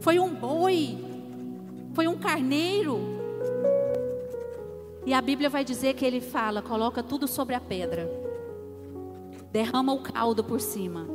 Foi 0.00 0.18
um 0.18 0.34
boi, 0.34 0.98
foi 1.96 2.06
um 2.06 2.14
carneiro. 2.14 3.00
E 5.06 5.14
a 5.14 5.20
Bíblia 5.22 5.48
vai 5.48 5.64
dizer 5.64 5.94
que 5.94 6.04
ele 6.04 6.20
fala: 6.20 6.60
coloca 6.60 7.02
tudo 7.02 7.26
sobre 7.26 7.54
a 7.54 7.60
pedra, 7.60 8.06
derrama 9.50 9.94
o 9.94 10.02
caldo 10.02 10.44
por 10.44 10.60
cima. 10.60 11.08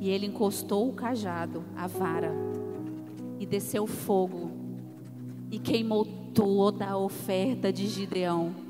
E 0.00 0.08
ele 0.08 0.26
encostou 0.26 0.88
o 0.88 0.94
cajado, 0.94 1.62
a 1.76 1.86
vara, 1.86 2.32
e 3.38 3.44
desceu 3.44 3.86
fogo, 3.86 4.50
e 5.50 5.58
queimou 5.58 6.06
toda 6.32 6.86
a 6.86 6.96
oferta 6.96 7.70
de 7.70 7.86
Gideão 7.86 8.64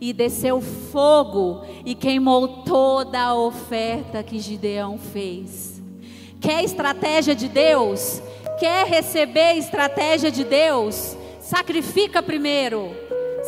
e 0.00 0.12
desceu 0.12 0.60
fogo 0.60 1.62
e 1.84 1.94
queimou 1.94 2.64
toda 2.64 3.20
a 3.20 3.34
oferta 3.36 4.20
que 4.20 4.40
Gideão 4.40 4.98
fez. 4.98 5.80
Quer 6.40 6.64
estratégia 6.64 7.36
de 7.36 7.46
Deus? 7.48 8.20
Quer 8.62 8.86
receber 8.86 9.56
estratégia 9.56 10.30
de 10.30 10.44
Deus? 10.44 11.16
Sacrifica 11.40 12.22
primeiro. 12.22 12.94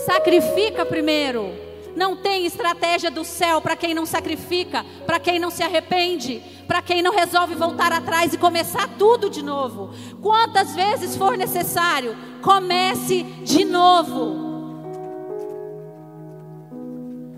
Sacrifica 0.05 0.85
primeiro. 0.85 1.53
Não 1.95 2.17
tem 2.17 2.45
estratégia 2.45 3.13
do 3.13 3.25
céu 3.25 3.61
para 3.61 3.77
quem 3.77 3.95
não 3.95 4.05
sacrifica, 4.05 4.85
para 5.07 5.21
quem 5.21 5.39
não 5.39 5.53
se 5.53 5.63
arrepende, 5.63 6.43
para 6.67 6.83
quem 6.83 7.01
não 7.01 7.15
resolve 7.15 7.55
voltar 7.55 7.93
atrás 7.93 8.35
e 8.35 8.39
começar 8.39 8.89
tudo 8.99 9.31
de 9.31 9.41
novo. 9.41 9.95
Quantas 10.21 10.75
vezes 10.75 11.15
for 11.15 11.39
necessário, 11.39 12.17
comece 12.43 13.23
de 13.45 13.65
novo. 13.65 14.35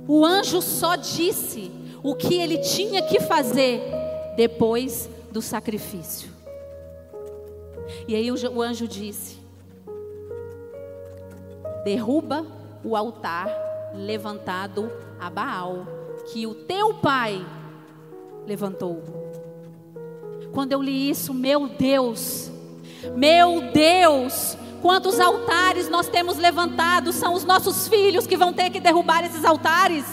O 0.08 0.24
anjo 0.24 0.62
só 0.62 0.96
disse 0.96 1.70
o 2.02 2.14
que 2.14 2.36
ele 2.36 2.56
tinha 2.56 3.02
que 3.02 3.20
fazer 3.20 3.82
depois 4.34 5.10
do 5.30 5.42
sacrifício. 5.42 6.35
E 8.06 8.14
aí 8.14 8.30
o 8.30 8.62
anjo 8.62 8.86
disse: 8.86 9.38
Derruba 11.84 12.46
o 12.84 12.96
altar 12.96 13.48
levantado 13.94 14.90
a 15.18 15.30
Baal, 15.30 15.86
que 16.32 16.46
o 16.46 16.54
teu 16.54 16.94
pai 16.94 17.44
levantou. 18.46 19.02
Quando 20.52 20.72
eu 20.72 20.82
li 20.82 21.10
isso, 21.10 21.34
meu 21.34 21.68
Deus, 21.68 22.50
meu 23.14 23.70
Deus, 23.72 24.56
Quantos 24.86 25.18
altares 25.18 25.88
nós 25.88 26.08
temos 26.08 26.36
levantado, 26.36 27.12
são 27.12 27.34
os 27.34 27.44
nossos 27.44 27.88
filhos 27.88 28.24
que 28.24 28.36
vão 28.36 28.52
ter 28.52 28.70
que 28.70 28.78
derrubar 28.78 29.24
esses 29.24 29.44
altares. 29.44 30.04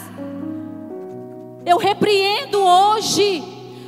Eu 1.64 1.78
repreendo 1.78 2.60
hoje, 2.60 3.40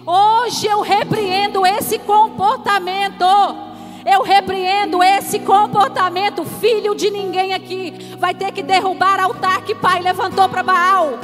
hoje 0.06 0.66
eu 0.66 0.82
repreendo 0.82 1.66
esse 1.66 1.98
comportamento. 1.98 3.24
Eu 4.06 4.22
repreendo 4.22 5.02
esse 5.02 5.40
comportamento. 5.40 6.44
Filho 6.44 6.94
de 6.94 7.10
ninguém 7.10 7.52
aqui 7.52 8.16
vai 8.20 8.32
ter 8.32 8.52
que 8.52 8.62
derrubar 8.62 9.18
altar 9.18 9.62
que 9.62 9.74
pai 9.74 10.00
levantou 10.00 10.48
para 10.48 10.62
Baal. 10.62 11.18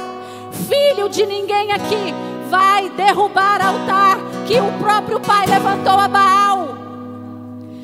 Filho 0.67 1.07
de 1.07 1.25
ninguém 1.25 1.71
aqui 1.71 2.13
vai 2.49 2.89
derrubar 2.89 3.65
altar 3.65 4.17
que 4.45 4.59
o 4.59 4.71
próprio 4.79 5.19
pai 5.21 5.45
levantou 5.47 5.97
a 5.97 6.09
Baal. 6.09 6.77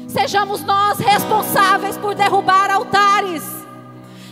Sejamos 0.10 0.66
nós 0.66 1.00
responsáveis 1.00 1.98
por 1.98 2.14
derrubar 2.14 2.70
altares. 2.70 3.44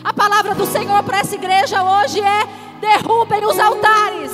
A 0.03 0.11
palavra 0.11 0.53
do 0.53 0.65
Senhor 0.65 1.01
para 1.03 1.19
essa 1.19 1.35
igreja 1.35 1.81
hoje 1.81 2.19
é: 2.19 2.43
derrubem 2.81 3.45
os 3.45 3.57
altares. 3.57 4.33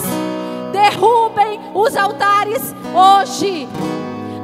Derrubem 0.71 1.59
os 1.75 1.95
altares 1.95 2.73
hoje. 2.95 3.69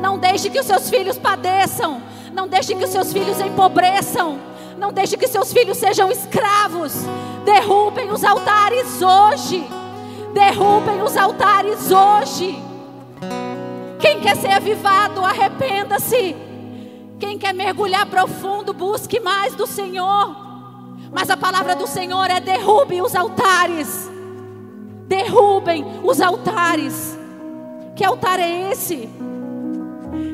Não 0.02 0.18
deixe 0.18 0.50
que 0.50 0.60
os 0.60 0.66
seus 0.66 0.90
filhos 0.90 1.18
padeçam. 1.18 2.02
Não 2.34 2.48
deixe 2.48 2.76
que 2.76 2.84
os 2.84 2.90
seus 2.90 3.12
filhos 3.12 3.40
empobreçam. 3.40 4.40
Não 4.78 4.94
deixe 4.94 5.18
que 5.18 5.28
seus 5.28 5.52
filhos 5.52 5.78
sejam 5.78 6.10
escravos. 6.12 6.94
Derrubem 7.44 8.12
os 8.12 8.24
altares 8.24 9.02
hoje. 9.02 9.68
Derrubem 10.34 11.02
os 11.02 11.18
altares 11.18 11.92
hoje. 11.92 12.58
Quem 14.00 14.22
quer 14.22 14.38
ser 14.38 14.52
avivado, 14.52 15.24
arrependa-se. 15.24 16.36
Quem 17.20 17.38
quer 17.38 17.54
mergulhar 17.54 18.06
profundo, 18.06 18.74
busque 18.74 19.20
mais 19.20 19.54
do 19.54 19.68
Senhor. 19.68 20.36
Mas 21.12 21.30
a 21.30 21.36
palavra 21.36 21.76
do 21.76 21.88
Senhor 21.88 22.30
é: 22.30 22.40
derrube 22.40 23.02
os 23.02 23.16
altares. 23.16 24.10
Derrubem 25.08 25.86
os 26.04 26.22
altares. 26.22 27.18
Que 27.96 28.06
altar 28.06 28.40
é 28.40 28.72
esse? 28.72 29.10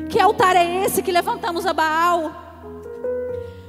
Que 0.08 0.20
altar 0.20 0.54
é 0.56 0.84
esse 0.84 1.02
que 1.02 1.10
levantamos 1.10 1.66
a 1.66 1.72
Baal? 1.72 2.30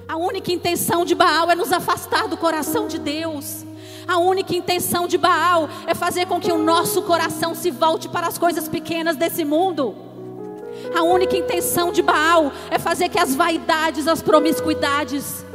A 0.08 0.16
única 0.16 0.52
intenção 0.52 1.04
de 1.04 1.16
Baal 1.16 1.50
é 1.50 1.56
nos 1.56 1.72
afastar 1.72 2.28
do 2.28 2.38
coração 2.38 2.88
de 2.88 3.00
Deus. 3.00 3.66
A 4.08 4.20
única 4.20 4.56
intenção 4.56 5.08
de 5.08 5.18
Baal 5.18 5.68
é 5.86 5.94
fazer 5.94 6.28
com 6.28 6.40
que 6.40 6.52
o 6.52 6.58
nosso 6.58 7.02
coração 7.02 7.54
se 7.54 7.72
volte 7.72 8.08
para 8.08 8.28
as 8.28 8.38
coisas 8.38 8.68
pequenas 8.68 9.18
desse 9.18 9.44
mundo. 9.44 9.96
A 10.96 11.04
única 11.04 11.36
intenção 11.36 11.92
de 11.92 12.02
Baal 12.02 12.52
é 12.70 12.80
fazer 12.80 13.10
que 13.10 13.20
as 13.20 13.36
vaidades, 13.36 14.08
as 14.08 14.22
promiscuidades, 14.22 15.46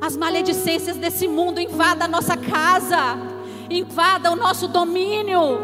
as 0.00 0.16
maledicências 0.16 0.96
desse 0.96 1.28
mundo 1.28 1.60
invadam 1.60 2.06
a 2.06 2.10
nossa 2.10 2.36
casa, 2.36 3.18
invadam 3.68 4.32
o 4.32 4.36
nosso 4.36 4.68
domínio. 4.68 5.60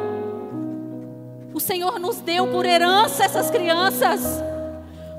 O 1.54 1.60
Senhor 1.60 1.98
nos 1.98 2.20
deu 2.20 2.46
por 2.48 2.66
herança 2.66 3.24
essas 3.24 3.50
crianças. 3.50 4.47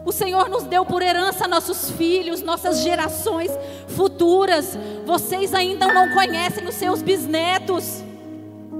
O 0.05 0.11
Senhor 0.11 0.49
nos 0.49 0.63
deu 0.63 0.85
por 0.85 1.01
herança 1.01 1.47
nossos 1.47 1.91
filhos, 1.91 2.41
nossas 2.41 2.81
gerações 2.81 3.51
futuras. 3.87 4.77
Vocês 5.05 5.53
ainda 5.53 5.93
não 5.93 6.13
conhecem 6.13 6.65
os 6.67 6.75
seus 6.75 7.01
bisnetos. 7.01 8.03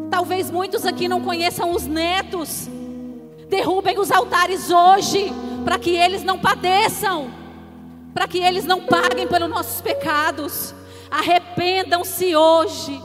Talvez 0.10 0.50
muitos 0.50 0.86
aqui 0.86 1.08
não 1.08 1.22
conheçam 1.22 1.72
os 1.72 1.86
netos. 1.86 2.68
Derrubem 3.50 4.00
os 4.00 4.12
altares 4.12 4.70
hoje, 4.70 5.32
para 5.66 5.78
que 5.78 5.92
eles 5.96 6.24
não 6.24 6.40
padeçam, 6.40 7.32
para 8.14 8.28
que 8.28 8.40
eles 8.40 8.66
não 8.66 8.82
paguem 8.82 9.28
pelos 9.28 9.50
nossos 9.50 9.82
pecados. 9.82 10.74
Arrependam-se 11.12 12.36
hoje. 12.36 13.02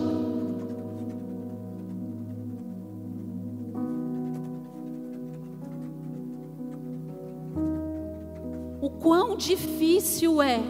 Quão 9.35 9.37
difícil 9.37 10.41
é 10.41 10.61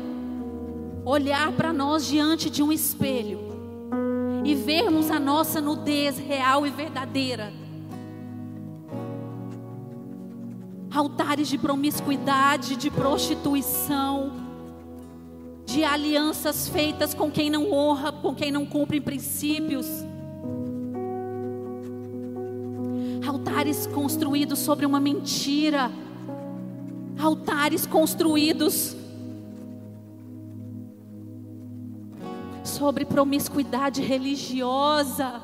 olhar 1.05 1.53
para 1.53 1.71
nós 1.71 2.07
diante 2.07 2.49
de 2.49 2.63
um 2.63 2.73
espelho 2.73 3.41
e 4.43 4.55
vermos 4.55 5.11
a 5.11 5.21
nossa 5.21 5.61
nudez 5.61 6.17
real 6.17 6.67
e 6.67 6.71
verdadeira. 6.71 7.53
Altares 10.91 11.49
de 11.49 11.59
promiscuidade, 11.59 12.77
de 12.77 12.91
prostituição, 12.91 14.33
de 15.67 15.85
alianças 15.85 16.67
feitas 16.67 17.13
com 17.13 17.31
quem 17.31 17.51
não 17.51 17.71
honra, 17.71 18.13
com 18.13 18.35
quem 18.35 18.51
não 18.51 18.65
cumpre 18.65 18.99
princípios. 18.99 19.87
Altares 23.27 23.87
construídos 23.89 24.59
sobre 24.61 24.87
uma 24.87 25.01
mentira. 25.01 25.91
Altares 27.19 27.87
construídos 27.87 28.97
sobre 32.65 33.05
promiscuidade 33.05 34.03
religiosa. 34.03 35.41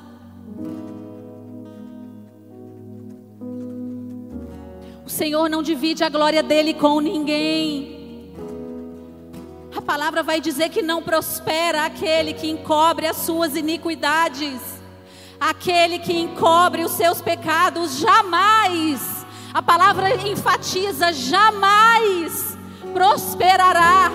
O 5.05 5.09
Senhor 5.09 5.49
não 5.49 5.63
divide 5.63 6.03
a 6.03 6.09
glória 6.09 6.43
dele 6.43 6.75
com 6.75 7.01
ninguém. 7.01 8.01
A 9.77 9.81
palavra 9.81 10.23
vai 10.23 10.41
dizer 10.41 10.69
que 10.71 10.83
não 10.83 11.03
prospera 11.03 11.85
aquele 11.85 12.33
que 12.33 12.49
encobre 12.49 13.07
as 13.07 13.17
suas 13.17 13.55
iniquidades, 13.55 14.61
aquele 15.39 15.99
que 15.99 16.13
encobre 16.13 16.85
os 16.85 16.93
seus 16.93 17.21
pecados, 17.23 17.99
jamais. 17.99 19.20
A 19.53 19.63
palavra 19.63 20.15
enfatiza: 20.29 21.13
jamais 21.13 22.57
prosperará 22.93 24.11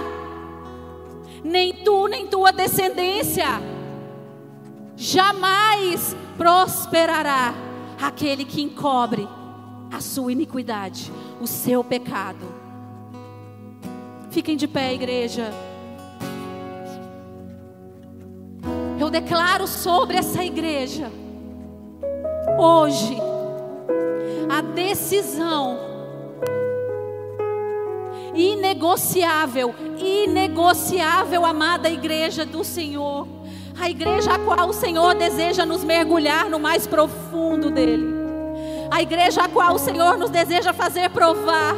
nem 1.44 1.74
tu, 1.84 2.08
nem 2.08 2.26
tua 2.26 2.52
descendência. 2.52 3.46
Jamais 4.96 6.16
prosperará 6.38 7.54
aquele 8.02 8.44
que 8.44 8.62
encobre 8.62 9.28
a 9.92 10.02
sua 10.02 10.32
iniquidade, 10.32 11.12
o 11.40 11.46
seu 11.46 11.84
pecado. 11.84 12.46
Fiquem 14.32 14.58
de 14.58 14.68
pé, 14.68 14.94
igreja. 14.94 15.52
Eu 19.00 19.10
declaro 19.10 19.68
sobre 19.68 20.18
essa 20.18 20.44
igreja, 20.44 21.12
hoje, 22.58 23.16
a 24.56 24.62
decisão 24.62 25.78
inegociável, 28.34 29.76
inegociável, 29.98 31.46
amada 31.46 31.90
igreja 31.90 32.46
do 32.46 32.64
Senhor. 32.64 33.28
A 33.78 33.90
igreja 33.90 34.36
a 34.36 34.40
qual 34.40 34.70
o 34.70 34.74
Senhor 34.74 35.14
deseja 35.16 35.66
nos 35.66 35.84
mergulhar 35.84 36.50
no 36.50 36.58
mais 36.58 36.88
profundo 36.88 37.70
dele. 37.70 38.06
A 38.90 39.02
igreja 39.02 39.44
a 39.44 39.50
qual 39.50 39.76
o 39.76 39.80
Senhor 39.80 40.18
nos 40.18 40.30
deseja 40.30 40.72
fazer 40.72 41.10
provar 41.10 41.76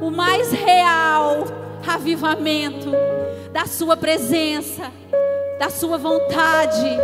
o 0.00 0.08
mais 0.08 0.52
real 0.52 1.44
avivamento 1.84 2.92
da 3.52 3.66
Sua 3.66 3.96
presença, 3.96 4.92
da 5.58 5.68
Sua 5.68 5.98
vontade. 5.98 6.96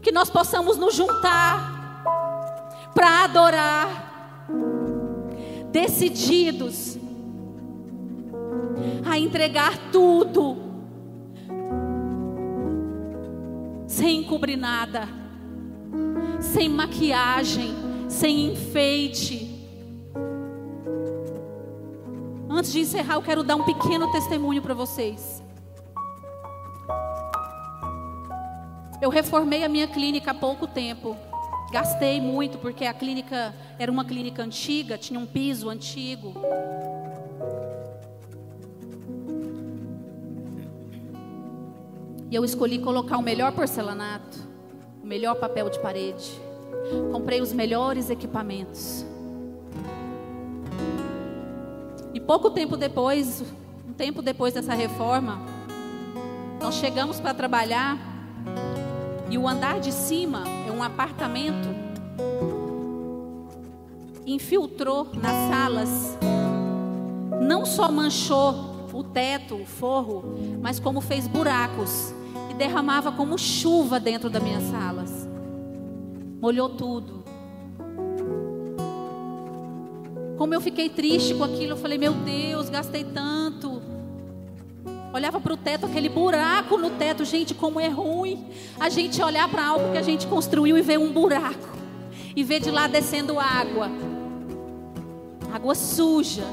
Que 0.00 0.10
nós 0.10 0.30
possamos 0.30 0.78
nos 0.78 0.94
juntar 0.94 1.75
para 3.06 3.22
adorar 3.22 4.48
decididos 5.70 6.98
a 9.08 9.16
entregar 9.16 9.78
tudo, 9.92 10.56
sem 13.86 14.22
encobrir 14.22 14.56
nada, 14.56 15.08
sem 16.40 16.68
maquiagem, 16.68 17.76
sem 18.08 18.46
enfeite. 18.52 19.54
Antes 22.50 22.72
de 22.72 22.80
encerrar, 22.80 23.14
eu 23.14 23.22
quero 23.22 23.44
dar 23.44 23.54
um 23.54 23.62
pequeno 23.62 24.10
testemunho 24.10 24.60
para 24.60 24.74
vocês. 24.74 25.40
Eu 29.00 29.10
reformei 29.10 29.62
a 29.62 29.68
minha 29.68 29.86
clínica 29.86 30.32
há 30.32 30.34
pouco 30.34 30.66
tempo. 30.66 31.16
Gastei 31.70 32.20
muito 32.20 32.58
porque 32.58 32.84
a 32.84 32.94
clínica 32.94 33.54
era 33.78 33.90
uma 33.90 34.04
clínica 34.04 34.42
antiga, 34.42 34.96
tinha 34.96 35.18
um 35.18 35.26
piso 35.26 35.68
antigo. 35.68 36.32
E 42.30 42.34
eu 42.34 42.44
escolhi 42.44 42.78
colocar 42.78 43.18
o 43.18 43.22
melhor 43.22 43.52
porcelanato, 43.52 44.38
o 45.02 45.06
melhor 45.06 45.36
papel 45.36 45.68
de 45.68 45.78
parede. 45.80 46.40
Comprei 47.12 47.40
os 47.40 47.52
melhores 47.52 48.10
equipamentos. 48.10 49.04
E 52.14 52.20
pouco 52.20 52.50
tempo 52.50 52.76
depois, 52.76 53.42
um 53.88 53.92
tempo 53.92 54.22
depois 54.22 54.54
dessa 54.54 54.74
reforma, 54.74 55.40
nós 56.60 56.76
chegamos 56.76 57.20
para 57.20 57.34
trabalhar 57.34 57.98
e 59.28 59.36
o 59.36 59.46
andar 59.46 59.80
de 59.80 59.92
cima 59.92 60.55
um 60.76 60.82
apartamento. 60.82 61.68
Infiltrou 64.26 65.08
nas 65.14 65.50
salas. 65.50 66.18
Não 67.40 67.64
só 67.64 67.90
manchou 67.90 68.88
o 68.92 69.02
teto, 69.02 69.54
o 69.56 69.64
forro, 69.64 70.36
mas 70.60 70.78
como 70.78 71.00
fez 71.00 71.26
buracos 71.26 72.14
e 72.50 72.54
derramava 72.54 73.12
como 73.12 73.38
chuva 73.38 73.98
dentro 73.98 74.28
das 74.28 74.42
minhas 74.42 74.64
salas. 74.64 75.28
Molhou 76.40 76.68
tudo. 76.70 77.24
Como 80.36 80.52
eu 80.52 80.60
fiquei 80.60 80.90
triste 80.90 81.34
com 81.34 81.44
aquilo, 81.44 81.72
eu 81.72 81.76
falei: 81.76 81.96
Meu 81.96 82.12
Deus, 82.12 82.68
gastei 82.68 83.04
tanto. 83.04 83.75
Olhava 85.16 85.40
para 85.40 85.54
o 85.54 85.56
teto, 85.56 85.86
aquele 85.86 86.10
buraco 86.10 86.76
no 86.76 86.90
teto, 86.90 87.24
gente, 87.24 87.54
como 87.54 87.80
é 87.80 87.88
ruim. 87.88 88.50
A 88.78 88.90
gente 88.90 89.22
olhar 89.22 89.48
para 89.48 89.66
algo 89.66 89.90
que 89.90 89.96
a 89.96 90.02
gente 90.02 90.26
construiu 90.26 90.76
e 90.76 90.82
ver 90.82 90.98
um 90.98 91.10
buraco. 91.10 91.70
E 92.36 92.44
ver 92.44 92.60
de 92.60 92.70
lá 92.70 92.86
descendo 92.86 93.40
água. 93.40 93.90
Água 95.50 95.74
suja. 95.74 96.44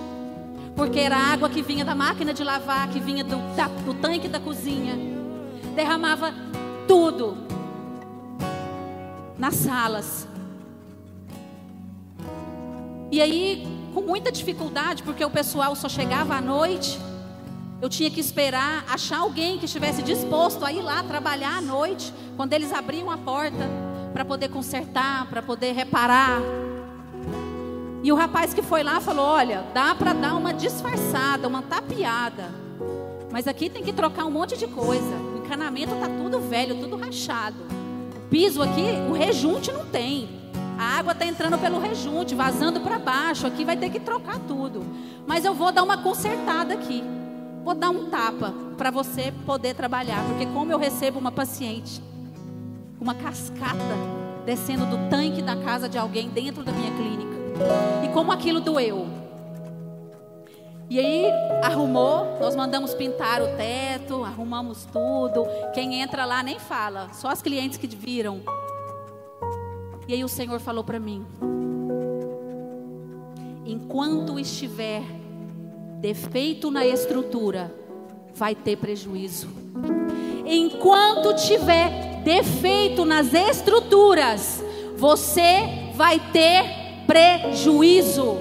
Porque 0.78 0.98
era 0.98 1.18
água 1.18 1.50
que 1.50 1.62
vinha 1.62 1.84
da 1.84 1.94
máquina 1.94 2.34
de 2.34 2.42
lavar, 2.42 2.88
que 2.88 3.02
vinha 3.02 3.22
do, 3.22 3.36
da, 3.54 3.68
do 3.68 3.96
tanque 3.96 4.30
da 4.30 4.40
cozinha. 4.40 4.96
Derramava 5.76 6.34
tudo 6.88 7.36
nas 9.38 9.56
salas. 9.56 10.26
E 13.12 13.22
aí, 13.22 13.68
com 13.94 14.00
muita 14.00 14.32
dificuldade, 14.32 15.04
porque 15.04 15.26
o 15.26 15.30
pessoal 15.30 15.76
só 15.76 15.90
chegava 15.90 16.36
à 16.36 16.40
noite. 16.40 16.98
Eu 17.82 17.90
tinha 17.90 18.10
que 18.10 18.20
esperar 18.20 18.86
achar 18.88 19.20
alguém 19.20 19.58
que 19.58 19.66
estivesse 19.66 20.02
disposto 20.02 20.66
a 20.66 20.72
ir 20.72 20.82
lá 20.82 21.04
trabalhar 21.04 21.58
à 21.58 21.62
noite, 21.62 22.14
quando 22.38 22.54
eles 22.54 22.72
abriam 22.72 23.12
a 23.12 23.18
porta, 23.18 23.70
para 24.14 24.24
poder 24.24 24.50
consertar, 24.50 25.28
para 25.30 25.42
poder 25.42 25.74
reparar. 25.74 26.42
E 28.04 28.12
o 28.12 28.16
rapaz 28.16 28.54
que 28.54 28.62
foi 28.62 28.84
lá 28.84 29.00
falou: 29.00 29.26
Olha, 29.26 29.64
dá 29.74 29.96
para 29.96 30.14
dar 30.14 30.36
uma 30.36 30.54
disfarçada, 30.54 31.48
uma 31.48 31.62
tapeada, 31.62 32.50
mas 33.32 33.48
aqui 33.48 33.70
tem 33.70 33.84
que 33.84 33.92
trocar 33.92 34.26
um 34.26 34.32
monte 34.32 34.58
de 34.58 34.68
coisa. 34.68 35.16
O 35.34 35.40
encanamento 35.40 35.94
está 35.94 36.08
tudo 36.08 36.40
velho, 36.40 36.76
tudo 36.76 36.98
rachado. 36.98 37.58
O 38.16 38.30
piso 38.30 38.62
aqui, 38.62 38.86
o 39.10 39.14
rejunte 39.14 39.72
não 39.72 39.86
tem. 39.86 40.30
A 40.78 41.00
água 41.00 41.14
está 41.14 41.26
entrando 41.26 41.58
pelo 41.58 41.80
rejunte, 41.80 42.36
vazando 42.36 42.82
para 42.82 43.00
baixo. 43.00 43.48
Aqui 43.48 43.64
vai 43.64 43.78
ter 43.78 43.90
que 43.90 44.00
trocar 44.00 44.40
tudo. 44.48 44.86
Mas 45.26 45.46
eu 45.46 45.54
vou 45.54 45.72
dar 45.72 45.84
uma 45.84 45.98
consertada 45.98 46.74
aqui. 46.74 47.04
Vou 47.64 47.74
dar 47.74 47.90
um 47.90 48.10
tapa 48.10 48.54
para 48.78 48.92
você 48.92 49.34
poder 49.46 49.74
trabalhar, 49.74 50.24
porque 50.28 50.46
como 50.48 50.72
eu 50.72 50.78
recebo 50.78 51.18
uma 51.18 51.32
paciente, 51.32 52.02
uma 53.00 53.16
cascata 53.16 53.78
descendo 54.46 54.86
do 54.86 55.10
tanque 55.10 55.42
da 55.42 55.56
casa 55.56 55.88
de 55.88 55.98
alguém 55.98 56.30
dentro 56.30 56.64
da 56.64 56.72
minha 56.74 56.92
clínica, 56.92 57.34
e 58.04 58.10
como 58.10 58.32
aquilo 58.32 58.60
doeu. 58.60 59.08
E 60.90 61.00
aí 61.00 61.32
arrumou, 61.64 62.38
nós 62.40 62.56
mandamos 62.56 62.94
pintar 62.94 63.42
o 63.42 63.48
teto, 63.56 64.24
arrumamos 64.24 64.86
tudo. 64.86 65.48
Quem 65.74 66.02
entra 66.02 66.26
lá 66.26 66.44
nem 66.44 66.60
fala, 66.60 67.08
só 67.14 67.30
as 67.30 67.42
clientes 67.42 67.78
que 67.78 67.88
viram. 67.88 68.42
E 70.08 70.14
aí 70.14 70.24
o 70.24 70.28
Senhor 70.28 70.60
falou 70.60 70.84
para 70.84 71.00
mim: 71.00 71.26
enquanto 73.66 74.38
estiver 74.38 75.02
defeito 76.04 76.70
na 76.70 76.86
estrutura, 76.86 77.74
vai 78.36 78.54
ter 78.54 78.76
prejuízo. 78.76 79.48
Enquanto 80.46 81.34
tiver 81.34 82.20
defeito 82.26 83.06
nas 83.06 83.34
estruturas, 83.34 84.62
você 84.98 85.94
vai 85.96 86.20
ter 86.20 86.66
prejuízo. 87.08 88.38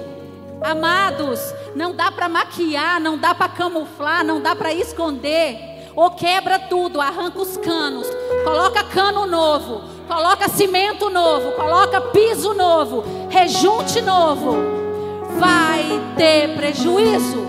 Amados, 0.61 1.39
não 1.73 1.95
dá 1.95 2.11
para 2.11 2.27
maquiar, 2.27 2.99
não 2.99 3.17
dá 3.17 3.33
para 3.33 3.47
camuflar, 3.47 4.25
não 4.25 4.41
dá 4.41 4.53
para 4.53 4.73
esconder. 4.73 5.57
Ou 5.95 6.11
quebra 6.11 6.59
tudo, 6.59 6.99
arranca 6.99 7.39
os 7.39 7.55
canos, 7.55 8.09
coloca 8.43 8.83
cano 8.83 9.25
novo, 9.25 9.83
coloca 10.05 10.49
cimento 10.49 11.09
novo, 11.09 11.53
coloca 11.53 12.01
piso 12.01 12.53
novo, 12.53 13.05
rejunte 13.29 14.01
novo. 14.01 14.82
Vai 15.37 16.01
ter 16.15 16.55
prejuízo. 16.55 17.43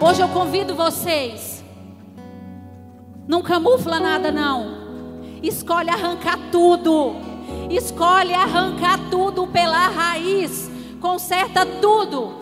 Hoje 0.00 0.22
eu 0.22 0.28
convido 0.28 0.74
vocês. 0.74 1.62
Não 3.28 3.42
camufla 3.42 4.00
nada 4.00 4.32
não. 4.32 4.80
Escolhe 5.42 5.90
arrancar 5.90 6.38
tudo. 6.50 7.14
Escolhe 7.70 8.34
arrancar 8.34 8.98
tudo 9.10 9.46
pela 9.46 9.88
raiz. 9.88 10.70
Conserta 11.00 11.64
tudo. 11.64 12.40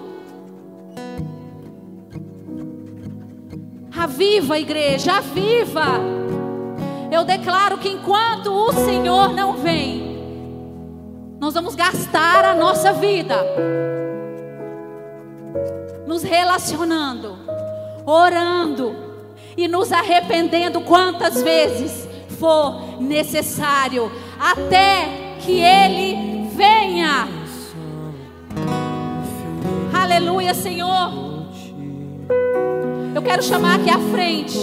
Aviva, 3.97 4.59
igreja, 4.59 5.17
aviva. 5.17 6.01
Eu 7.11 7.25
declaro 7.25 7.79
que 7.79 7.89
enquanto 7.89 8.53
o 8.53 8.73
Senhor 8.73 9.33
não 9.33 9.55
vem, 9.55 10.08
nós 11.41 11.55
vamos 11.55 11.75
gastar 11.75 12.45
a 12.45 12.55
nossa 12.55 12.93
vida 12.93 13.37
nos 16.07 16.23
relacionando, 16.23 17.39
orando 18.05 18.97
e 19.57 19.69
nos 19.69 19.93
arrependendo 19.93 20.81
quantas 20.81 21.41
vezes 21.43 22.09
for 22.39 23.01
necessário, 23.01 24.11
até 24.39 25.37
que 25.41 25.61
Ele 25.61 26.49
venha. 26.55 27.29
Aleluia, 29.93 30.55
Senhor. 30.55 31.13
Eu 33.15 33.23
quero 33.23 33.43
chamar 33.43 33.77
aqui 33.77 33.91
à 33.91 33.99
frente 33.99 34.59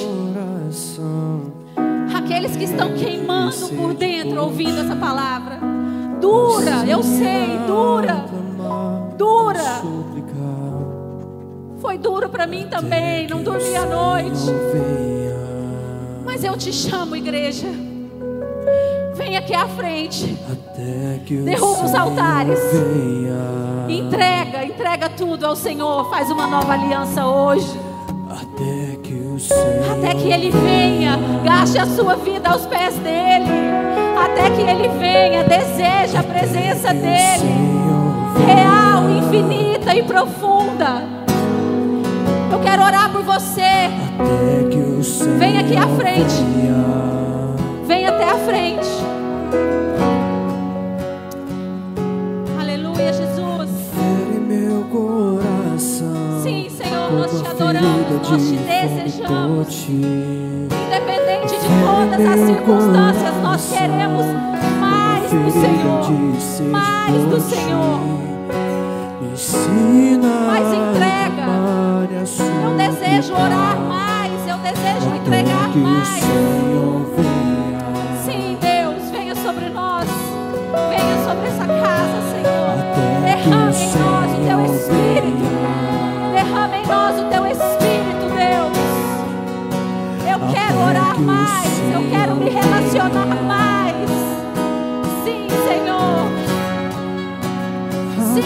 aqueles 2.16 2.56
que 2.56 2.64
estão 2.64 2.94
queimando 2.94 3.70
por 3.78 3.94
dentro 3.94 4.42
ouvindo 4.42 4.82
essa 4.82 4.96
palavra. 4.96 5.75
Dura, 6.26 6.84
eu 6.88 7.04
sei, 7.04 7.60
dura. 7.68 8.26
Dura. 9.16 9.82
Foi 11.78 12.00
duro 12.00 12.30
para 12.30 12.48
mim 12.48 12.66
também, 12.68 13.28
não 13.28 13.44
dormi 13.44 13.76
à 13.76 13.86
noite. 13.86 14.52
Mas 16.26 16.44
eu 16.44 16.58
te 16.58 16.74
chamo, 16.74 17.16
igreja. 17.16 17.68
Vem 19.14 19.38
aqui 19.38 19.54
à 19.54 19.68
frente. 19.68 20.36
Derruba 21.44 21.86
os 21.86 21.94
altares. 21.94 22.60
Entrega, 23.88 24.66
entrega 24.66 25.10
tudo 25.10 25.46
ao 25.46 25.56
Senhor. 25.56 26.10
Faz 26.10 26.32
uma 26.32 26.48
nova 26.48 26.74
aliança 26.74 27.24
hoje. 27.28 27.70
Até 29.92 30.16
que, 30.16 30.32
Ele 30.32 30.50
venha, 30.50 31.20
gaste 31.44 31.78
a 31.78 31.86
sua 31.86 32.16
vida 32.16 32.50
aos 32.50 32.66
pés 32.66 32.96
dEle. 32.96 33.95
Até 34.18 34.50
que 34.50 34.62
Ele 34.62 34.88
venha, 35.00 35.44
deseja 35.44 36.20
a 36.20 36.24
presença 36.24 36.94
dEle, 36.94 37.50
real, 38.46 39.10
infinita 39.10 39.96
e 39.96 40.04
profunda. 40.04 41.04
Eu 42.52 42.60
quero 42.60 42.84
orar 42.84 43.12
por 43.12 43.24
você. 43.24 43.90
Vem 45.38 45.58
aqui 45.60 45.76
à 45.76 45.88
frente. 45.88 46.36
Vem 47.86 48.08
até 48.08 48.24
a 48.24 48.38
frente. 48.38 49.16
adoramos, 57.56 58.30
nós 58.30 58.42
te 58.44 58.58
desejamos. 58.58 59.88
Independente 59.90 61.20
de 61.20 61.25
todas 62.16 62.28
as 62.32 62.48
circunstâncias, 62.48 63.36
nós 63.42 63.72
queremos 63.72 64.26
mais 64.80 65.32
do 65.32 65.52
Senhor. 65.52 66.72
Mais 66.72 67.24
do 67.26 67.42
Senhor. 67.42 68.00
Mais 70.48 70.68
entrega. 70.68 71.46
Eu 72.64 72.78
desejo 72.78 73.34
orar 73.34 73.78
mais, 73.80 74.32
eu 74.48 74.58
desejo 74.60 75.16
entregar 75.16 75.76
mais. 75.76 77.35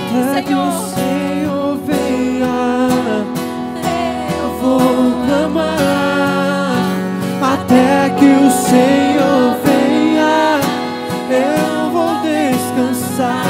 Sim, 0.10 0.44
Senhor. 0.44 0.72
Senhor 0.96 1.78
venha. 1.86 3.26
Eu 4.42 4.50
vou 4.60 5.12
clamar 5.24 6.74
até 7.44 8.10
que 8.18 8.26
o 8.26 8.50
Senhor 8.50 9.56
venha. 9.64 10.60
Eu 11.30 11.92
vou 11.92 12.16
descansar 12.24 13.44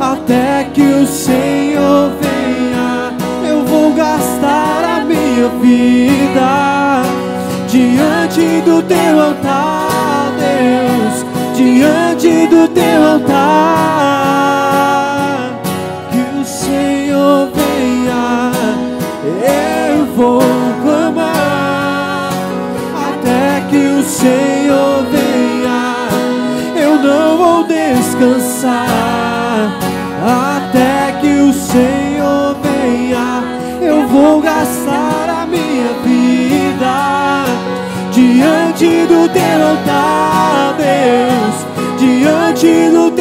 até 0.00 0.70
que 0.72 0.82
o 0.82 1.04
Senhor 1.04 2.12
venha. 2.20 3.12
Eu 3.48 3.64
vou 3.64 3.92
gastar 3.94 4.84
a 4.84 5.04
minha 5.04 5.48
vida 5.60 7.02
diante 7.68 8.60
do 8.64 8.80
teu 8.82 9.20
altar, 9.20 10.30
Deus, 10.38 11.26
diante 11.56 12.46
do 12.46 12.68
teu 12.68 13.04
altar. 13.04 14.21
Altar, 39.92 40.74
Deus, 40.76 41.66
diante 41.98 42.90
do 42.90 43.11